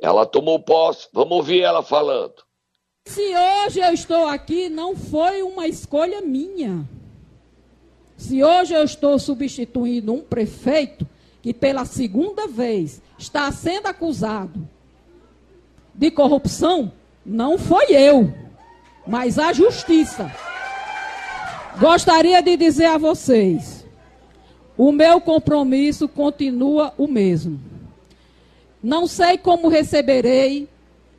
Ela 0.00 0.24
tomou 0.24 0.60
posse. 0.60 1.08
Vamos 1.12 1.38
ouvir 1.38 1.62
ela 1.62 1.82
falando. 1.82 2.42
Se 3.10 3.34
hoje 3.34 3.80
eu 3.80 3.92
estou 3.92 4.28
aqui, 4.28 4.68
não 4.68 4.94
foi 4.94 5.42
uma 5.42 5.66
escolha 5.66 6.20
minha. 6.20 6.88
Se 8.16 8.40
hoje 8.40 8.72
eu 8.72 8.84
estou 8.84 9.18
substituindo 9.18 10.12
um 10.12 10.20
prefeito 10.20 11.04
que 11.42 11.52
pela 11.52 11.84
segunda 11.84 12.46
vez 12.46 13.02
está 13.18 13.50
sendo 13.50 13.88
acusado 13.88 14.68
de 15.92 16.08
corrupção, 16.12 16.92
não 17.26 17.58
foi 17.58 17.86
eu, 17.90 18.32
mas 19.04 19.40
a 19.40 19.52
justiça. 19.52 20.32
Gostaria 21.80 22.40
de 22.40 22.56
dizer 22.56 22.86
a 22.86 22.96
vocês, 22.96 23.84
o 24.78 24.92
meu 24.92 25.20
compromisso 25.20 26.06
continua 26.06 26.94
o 26.96 27.08
mesmo. 27.08 27.60
Não 28.80 29.08
sei 29.08 29.36
como 29.36 29.66
receberei 29.66 30.68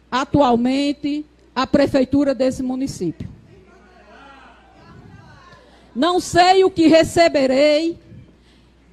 atualmente 0.10 1.26
a 1.62 1.68
prefeitura 1.68 2.34
desse 2.34 2.64
município. 2.64 3.30
Não 5.96 6.20
sei 6.20 6.64
o 6.64 6.72
que 6.72 6.88
receberei, 6.88 8.00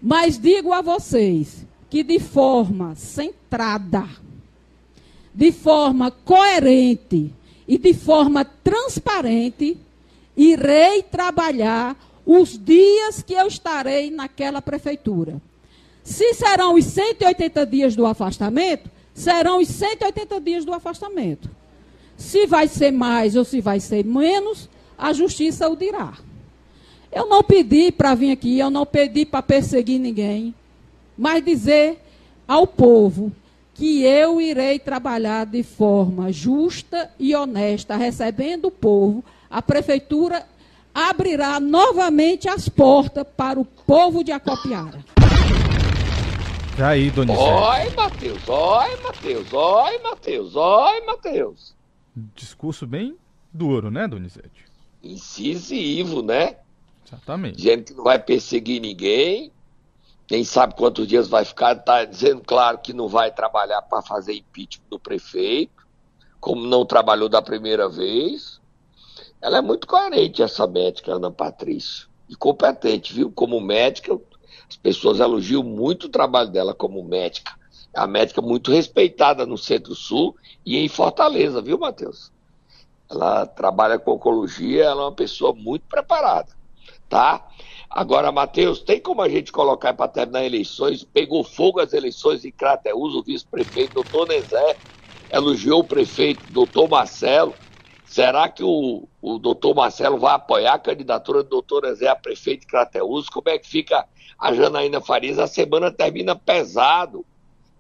mas 0.03 0.39
digo 0.39 0.73
a 0.75 0.83
vocês 0.83 1.67
que 1.89 2.03
de 2.03 2.19
forma 2.19 2.95
centrada, 2.95 4.07
de 5.35 5.51
forma 5.51 6.11
coerente 6.11 7.33
e 7.67 7.79
de 7.79 7.95
forma 7.95 8.45
transparente, 8.45 9.79
irei 10.37 11.03
trabalhar 11.03 11.97
os 12.27 12.59
dias 12.63 13.23
que 13.23 13.33
eu 13.33 13.47
estarei 13.47 14.11
naquela 14.11 14.61
prefeitura. 14.61 15.41
Se 16.05 16.35
serão 16.35 16.75
os 16.75 16.85
180 16.85 17.65
dias 17.65 17.97
do 17.97 18.05
afastamento, 18.05 18.91
serão 19.15 19.59
os 19.59 19.69
180 19.69 20.41
dias 20.41 20.65
do 20.67 20.75
afastamento. 20.75 21.58
Se 22.19 22.47
vai 22.47 22.67
ser 22.67 22.91
mais 22.91 23.37
ou 23.37 23.45
se 23.45 23.61
vai 23.61 23.79
ser 23.79 24.05
menos, 24.05 24.69
a 24.99 25.13
justiça 25.13 25.69
o 25.69 25.77
dirá. 25.77 26.13
Eu 27.11 27.27
não 27.27 27.43
pedi 27.43 27.91
para 27.91 28.15
vir 28.15 28.33
aqui, 28.33 28.59
eu 28.59 28.69
não 28.69 28.85
pedi 28.85 29.25
para 29.25 29.41
perseguir 29.41 29.99
ninguém, 29.99 30.55
mas 31.17 31.43
dizer 31.43 32.03
ao 32.47 32.67
povo 32.67 33.33
que 33.73 34.03
eu 34.03 34.41
irei 34.41 34.81
trabalhar 34.81 35.47
de 35.47 35.63
forma 35.63 36.33
justa 36.33 37.09
e 37.19 37.35
honesta, 37.35 37.97
recebendo 37.97 38.67
o 38.67 38.71
povo, 38.71 39.25
a 39.49 39.63
prefeitura 39.63 40.45
abrirá 40.93 41.61
novamente 41.61 42.49
as 42.49 42.69
portas 42.69 43.25
para 43.37 43.61
o 43.61 43.65
povo 43.65 44.25
de 44.25 44.33
Acopiara. 44.33 45.05
Já 46.77 46.89
aí, 46.89 47.11
Donizete. 47.11 47.49
Oi, 47.49 47.91
Matheus, 47.97 48.49
oi, 48.49 48.97
Matheus, 49.03 49.53
oi, 49.53 49.99
Matheus, 50.03 50.57
oi, 50.57 51.01
Matheus. 51.07 51.78
Discurso 52.35 52.87
bem 52.87 53.17
duro, 53.53 53.91
né, 53.91 54.07
Donizete? 54.07 54.67
Incisivo, 55.03 56.23
né? 56.23 56.57
Exatamente. 57.07 57.57
Dizendo 57.57 57.85
que 57.85 57.95
não 57.95 58.05
vai 58.05 58.19
perseguir 58.19 58.81
ninguém, 58.81 59.51
nem 60.31 60.45
sabe 60.45 60.75
quantos 60.75 61.07
dias 61.07 61.29
vai 61.29 61.45
ficar, 61.45 61.75
tá 61.77 62.05
dizendo, 62.05 62.43
claro, 62.45 62.79
que 62.79 62.93
não 62.93 63.09
vai 63.09 63.31
trabalhar 63.31 63.83
para 63.83 64.03
fazer 64.03 64.35
impeachment 64.35 64.89
do 64.91 64.99
prefeito, 64.99 65.87
como 66.41 66.67
não 66.67 66.85
trabalhou 66.85 67.29
da 67.29 67.41
primeira 67.41 67.89
vez. 67.89 68.61
Ela 69.41 69.59
é 69.59 69.63
muito 69.63 69.87
coerente, 69.87 70.43
essa 70.43 70.67
médica, 70.67 71.13
Ana 71.13 71.31
Patrícia, 71.31 72.07
e 72.29 72.37
competente, 72.37 73.15
viu? 73.15 73.31
Como 73.31 73.61
médica, 73.61 74.19
as 74.69 74.77
pessoas 74.77 75.21
elogiam 75.21 75.63
muito 75.63 76.05
o 76.05 76.11
trabalho 76.11 76.51
dela 76.51 76.75
como 76.75 77.03
médica. 77.03 77.57
É 77.95 78.01
uma 78.01 78.07
médica 78.07 78.43
muito 78.43 78.71
respeitada 78.71 79.47
no 79.47 79.57
Centro-Sul 79.57 80.37
e 80.69 80.85
em 80.85 80.89
Fortaleza, 80.89 81.63
viu, 81.63 81.79
Matheus? 81.79 82.31
Ela 83.11 83.47
trabalha 83.47 83.99
com 83.99 84.13
oncologia, 84.13 84.85
ela 84.85 85.03
é 85.03 85.05
uma 85.07 85.13
pessoa 85.13 85.55
muito 85.55 85.87
preparada, 85.89 86.53
tá? 87.09 87.47
Agora, 87.89 88.31
Matheus, 88.31 88.83
tem 88.83 89.01
como 89.01 89.23
a 89.23 89.29
gente 89.31 89.51
colocar 89.51 89.95
para 89.95 90.09
terminar 90.09 90.45
eleições? 90.45 91.05
Pegou 91.05 91.43
fogo 91.43 91.81
as 91.81 91.95
eleições 91.95 92.45
em 92.45 92.53
Crateús, 92.53 93.15
o 93.15 93.23
vice-prefeito 93.23 93.95
doutor 93.95 94.29
Nezé 94.29 94.77
elogiou 95.33 95.81
o 95.81 95.85
prefeito 95.85 96.43
doutor 96.53 96.87
Marcelo. 96.87 97.55
Será 98.05 98.47
que 98.49 98.63
o, 98.63 99.09
o 99.23 99.39
doutor 99.39 99.75
Marcelo 99.75 100.19
vai 100.19 100.35
apoiar 100.35 100.75
a 100.75 100.79
candidatura 100.79 101.43
do 101.43 101.49
doutor 101.49 101.85
Nezé 101.85 102.09
a 102.09 102.17
prefeito 102.17 102.61
de 102.61 102.67
Crateús? 102.67 103.31
Como 103.31 103.49
é 103.49 103.59
que 103.59 103.69
fica 103.69 104.07
a 104.39 104.53
Janaína 104.53 105.01
Farias? 105.01 105.39
A 105.39 105.47
semana 105.47 105.91
termina 105.91 106.37
pesado. 106.37 107.25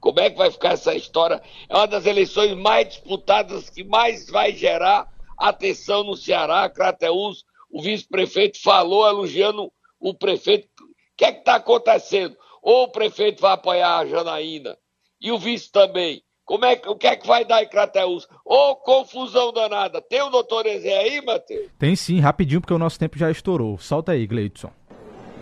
Como 0.01 0.21
é 0.21 0.31
que 0.31 0.39
vai 0.39 0.51
ficar 0.51 0.73
essa 0.73 0.95
história? 0.95 1.43
É 1.69 1.77
uma 1.77 1.87
das 1.87 2.07
eleições 2.07 2.57
mais 2.57 2.89
disputadas 2.89 3.69
que 3.69 3.83
mais 3.85 4.29
vai 4.31 4.53
gerar 4.53 5.09
atenção 5.37 6.05
no 6.05 6.17
Ceará, 6.17 6.69
Crateús. 6.69 7.45
O 7.71 7.83
vice-prefeito 7.83 8.61
falou 8.63 9.07
elogiando 9.07 9.71
o 10.01 10.15
prefeito. 10.15 10.67
O 10.81 11.17
que 11.17 11.25
é 11.25 11.33
que 11.33 11.41
está 11.41 11.57
acontecendo? 11.57 12.37
Ou 12.63 12.85
o 12.85 12.89
prefeito 12.89 13.41
vai 13.41 13.53
apoiar 13.53 13.99
a 13.99 14.07
Janaína 14.07 14.77
e 15.21 15.33
o 15.33 15.39
vice 15.39 15.71
também. 15.71 16.23
Como 16.45 16.65
é 16.65 16.77
que, 16.77 16.89
o 16.89 16.97
que 16.97 17.07
é 17.07 17.15
que 17.15 17.27
vai 17.27 17.45
dar 17.45 17.63
em 17.63 17.69
Crateús? 17.69 18.27
Ô, 18.43 18.75
confusão 18.77 19.53
danada. 19.53 20.01
Tem 20.01 20.23
o 20.23 20.31
doutor 20.31 20.65
Ezé 20.65 20.97
aí, 20.97 21.21
Matheus? 21.21 21.69
Tem 21.79 21.95
sim, 21.95 22.21
rapidinho, 22.21 22.63
porque 22.63 22.73
o 22.73 22.79
nosso 22.79 22.99
tempo 22.99 23.19
já 23.19 23.31
estourou. 23.31 23.77
Solta 23.77 24.13
aí, 24.13 24.27
Gleidson. 24.27 24.71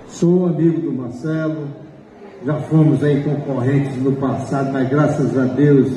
Sou 0.09 0.47
amigo 0.47 0.81
do 0.81 0.93
Marcelo, 0.93 1.69
já 2.47 2.55
fomos 2.61 3.03
aí 3.03 3.25
concorrentes 3.25 4.01
no 4.01 4.13
passado, 4.13 4.73
mas 4.73 4.89
graças 4.89 5.37
a 5.37 5.47
Deus 5.47 5.91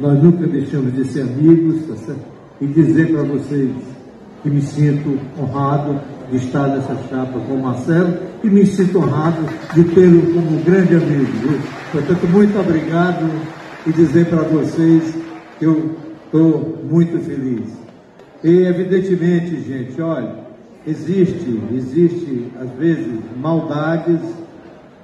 nós 0.00 0.20
nunca 0.20 0.48
deixamos 0.48 0.92
de 0.94 1.04
ser 1.04 1.20
amigos, 1.20 1.86
tá 1.86 1.94
certo? 1.94 2.24
E 2.60 2.66
dizer 2.66 3.12
para 3.12 3.22
vocês 3.22 3.70
que 4.42 4.50
me 4.50 4.60
sinto 4.60 5.16
honrado 5.38 6.00
de 6.28 6.38
estar 6.38 6.66
nessa 6.66 6.96
chapa 7.08 7.38
com 7.38 7.54
o 7.54 7.62
Marcelo 7.62 8.18
e 8.42 8.50
me 8.50 8.66
sinto 8.66 8.98
honrado 8.98 9.46
de 9.74 9.84
tê-lo 9.84 10.22
como 10.34 10.64
grande 10.64 10.96
amigo. 10.96 11.32
Viu? 11.40 11.60
Portanto, 11.92 12.26
muito 12.32 12.58
obrigado 12.58 13.30
e 13.86 13.92
dizer 13.92 14.26
para 14.26 14.42
vocês 14.42 15.14
que 15.60 15.64
eu 15.64 15.94
estou 16.24 16.84
muito 16.90 17.16
feliz. 17.20 17.68
E 18.42 18.64
evidentemente, 18.64 19.62
gente, 19.62 20.02
olha, 20.02 20.34
existe, 20.84 21.62
existe 21.72 22.48
às 22.60 22.70
vezes 22.72 23.20
maldades 23.40 24.41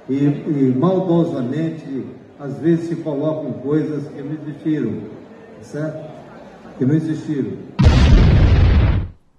e, 0.09 0.15
e 0.15 0.73
maldosamente 0.75 2.05
às 2.39 2.57
vezes 2.57 2.89
se 2.89 2.95
colocam 2.97 3.53
coisas 3.53 4.07
que 4.07 4.21
não 4.21 4.33
existiram, 4.33 5.03
certo? 5.61 6.09
Que 6.77 6.85
não 6.85 6.95
existiram. 6.95 7.57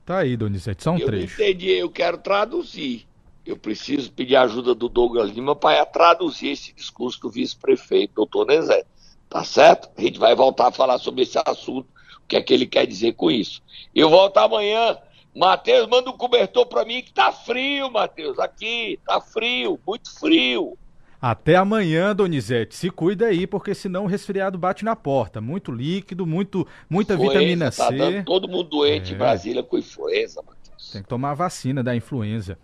Tá 0.05 0.19
aí, 0.19 0.37
Donizete, 0.37 0.83
só 0.83 0.93
um 0.93 0.99
eu 0.99 1.07
trecho. 1.07 1.39
não 1.39 1.47
entendi, 1.47 1.71
eu 1.71 1.91
quero 1.91 2.19
traduzir. 2.19 3.07
Eu 3.45 3.57
preciso 3.57 4.13
pedir 4.13 4.37
a 4.37 4.43
ajuda 4.43 4.75
do 4.75 4.89
Douglas 4.89 5.31
Lima 5.31 5.57
para 5.57 5.85
traduzir 5.87 6.51
esse 6.51 6.73
discurso 6.75 7.21
do 7.23 7.31
vice-prefeito, 7.31 8.15
doutor 8.15 8.47
Nezé. 8.47 8.85
Tá 9.29 9.43
certo? 9.45 9.89
A 9.97 10.01
gente 10.01 10.19
vai 10.19 10.35
voltar 10.35 10.69
a 10.69 10.73
falar 10.73 10.99
sobre 10.99 11.23
esse 11.23 11.39
assunto, 11.47 11.87
o 12.19 12.29
que 12.29 12.37
é 12.37 12.43
que 12.43 12.53
ele 12.53 12.67
quer 12.67 12.87
dizer 12.87 13.15
com 13.15 13.31
isso. 13.31 13.63
Eu 13.95 14.11
volto 14.11 14.37
amanhã. 14.39 14.97
Matheus, 15.35 15.89
manda 15.89 16.11
um 16.11 16.17
cobertor 16.17 16.67
para 16.67 16.85
mim 16.85 17.03
que 17.03 17.13
tá 17.13 17.31
frio, 17.31 17.91
Matheus. 17.91 18.39
Aqui, 18.39 18.99
tá 19.07 19.21
frio, 19.21 19.79
muito 19.87 20.13
frio. 20.19 20.77
Até 21.23 21.55
amanhã, 21.57 22.17
Donizete. 22.17 22.75
Se 22.75 22.91
cuida 22.91 23.27
aí, 23.27 23.47
porque 23.47 23.75
senão 23.75 24.05
o 24.05 24.07
resfriado 24.07 24.57
bate 24.59 24.85
na 24.85 24.97
porta. 24.97 25.41
Muito 25.41 25.71
líquido, 25.71 26.27
muito, 26.27 26.67
muita 26.89 27.15
Influenza, 27.15 27.33
vitamina 27.39 27.65
tá 27.67 27.89
C. 27.89 27.97
dando 27.97 28.25
todo 28.25 28.49
mundo 28.49 28.65
doente 28.71 29.13
É. 29.13 29.15
em 29.15 29.19
Brasília 29.19 29.63
com 29.63 29.77
influenza, 29.79 30.43
Matheus. 30.43 30.91
Tem 30.91 31.03
que 31.03 31.09
tomar 31.09 31.33
a 31.33 31.35
vacina 31.35 31.83
da 31.83 31.95
influenza. 31.95 32.59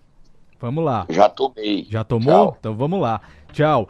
Vamos 0.58 0.82
lá. 0.82 1.06
Já 1.10 1.28
tomei. 1.28 1.86
Já 1.90 2.02
tomou? 2.02 2.32
Tchau. 2.46 2.56
Então 2.58 2.74
vamos 2.74 2.98
lá. 2.98 3.20
Tchau. 3.52 3.88